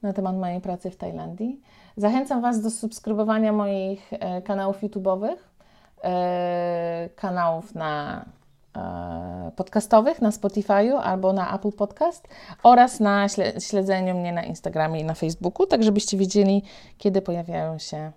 na 0.02 0.14
temat 0.14 0.36
mojej 0.36 0.62
pracy 0.62 0.92
w 0.92 0.96
Tajlandii. 0.96 1.62
Zachęcam 1.98 2.42
Was 2.42 2.62
do 2.62 2.70
subskrybowania 2.70 3.54
moich 3.54 4.14
e, 4.14 4.42
kanałów 4.42 4.84
YouTube'owych, 4.84 5.38
e, 6.04 7.10
kanałów 7.16 7.76
na 7.76 8.26
podcastowych 9.56 10.22
na 10.22 10.30
Spotify'u 10.30 11.00
albo 11.04 11.34
na 11.34 11.56
Apple 11.56 11.72
Podcast 11.72 12.28
oraz 12.64 13.00
na 13.00 13.28
śledzeniu 13.60 14.16
mnie 14.16 14.34
na 14.34 14.44
Instagramie 14.44 15.00
i 15.00 15.04
na 15.04 15.14
Facebooku, 15.14 15.66
tak 15.66 15.84
żebyście 15.84 16.18
wiedzieli, 16.18 16.64
kiedy 16.98 17.22
pojawiają 17.22 17.80
się 17.80 18.12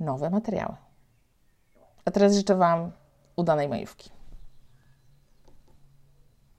nowe 0.00 0.30
materiały. 0.30 0.74
A 2.04 2.10
teraz 2.10 2.34
życzę 2.34 2.54
Wam 2.54 2.90
udanej 3.36 3.68
majówki. 3.68 4.21